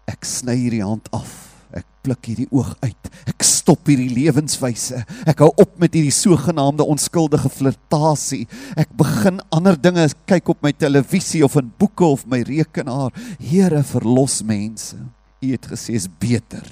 ek 0.08 0.26
sny 0.26 0.56
hierdie 0.56 0.84
hand 0.84 1.12
af. 1.12 1.57
Ek 1.76 1.86
pluk 2.06 2.30
hierdie 2.30 2.48
oog 2.56 2.72
uit. 2.80 3.10
Ek 3.28 3.44
stop 3.44 3.90
hierdie 3.90 4.10
lewenswyse. 4.14 5.02
Ek 5.28 5.44
hou 5.44 5.50
op 5.60 5.76
met 5.82 5.96
hierdie 5.98 6.14
sogenaamde 6.16 6.86
onskuldige 6.88 7.52
flirtasie. 7.52 8.46
Ek 8.80 8.94
begin 8.98 9.42
ander 9.52 9.76
dinge 9.80 10.08
kyk 10.30 10.54
op 10.54 10.64
my 10.64 10.72
televisie 10.72 11.44
of 11.46 11.58
in 11.60 11.74
boeke 11.80 12.08
of 12.08 12.26
my 12.30 12.42
rekenaar. 12.48 13.12
Here, 13.44 13.84
verlos 13.84 14.40
mense. 14.48 14.96
U 15.44 15.52
het 15.52 15.68
gesê 15.70 15.98
is 16.00 16.08
beter 16.08 16.66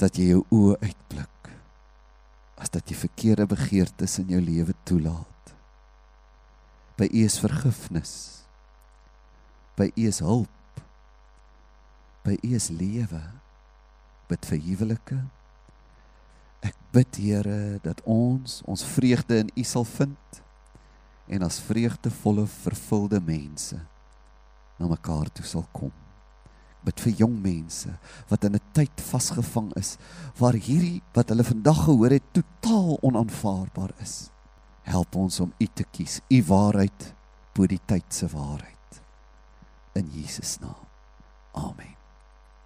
dat 0.00 0.16
jy 0.18 0.32
jou 0.32 0.44
oë 0.54 0.78
uitblik 0.80 1.28
as 2.62 2.70
dat 2.70 2.86
jy 2.86 2.94
verkeerde 2.94 3.48
begeertes 3.50 4.20
in 4.22 4.30
jou 4.30 4.40
lewe 4.42 4.74
toelaat. 4.86 5.54
By 6.94 7.08
U 7.10 7.24
is 7.26 7.40
vergifnis. 7.42 8.12
By 9.74 9.88
U 9.90 10.06
is 10.06 10.20
hulp. 10.22 10.82
By 12.22 12.36
U 12.38 12.52
is 12.54 12.68
lewe. 12.70 13.22
Bid 14.32 14.48
vir 14.48 14.62
huwelike. 14.64 15.20
Ek 16.64 16.76
bid 16.94 17.20
Here 17.20 17.78
dat 17.84 18.00
ons 18.08 18.62
ons 18.64 18.84
vreugde 18.94 19.42
in 19.44 19.52
U 19.52 19.64
sal 19.68 19.84
vind 19.98 20.42
en 21.32 21.44
as 21.46 21.60
vreugdevolle 21.62 22.46
vervulde 22.64 23.20
mense 23.22 23.78
na 24.80 24.88
mekaar 24.90 25.28
toe 25.30 25.44
sal 25.46 25.68
kom 25.76 25.92
bid 26.86 27.02
vir 27.04 27.14
jong 27.22 27.38
mense 27.42 27.90
wat 28.30 28.44
in 28.44 28.56
'n 28.56 28.66
tyd 28.74 29.00
vasgevang 29.10 29.70
is 29.76 29.96
waar 30.38 30.58
hierdie 30.58 31.02
wat 31.14 31.28
hulle 31.30 31.44
vandag 31.44 31.84
gehoor 31.86 32.10
het 32.10 32.32
totaal 32.32 32.98
onaanvaarbaar 33.02 33.92
is. 34.00 34.30
Help 34.82 35.14
ons 35.16 35.40
om 35.40 35.52
U 35.58 35.66
te 35.66 35.84
kies, 35.84 36.20
U 36.30 36.42
waarheid 36.42 37.14
bo 37.54 37.66
die 37.66 37.80
tyd 37.86 38.08
se 38.08 38.26
waarheid. 38.26 39.02
In 39.94 40.10
Jesus 40.10 40.58
naam. 40.58 40.86
Amen. 41.54 42.01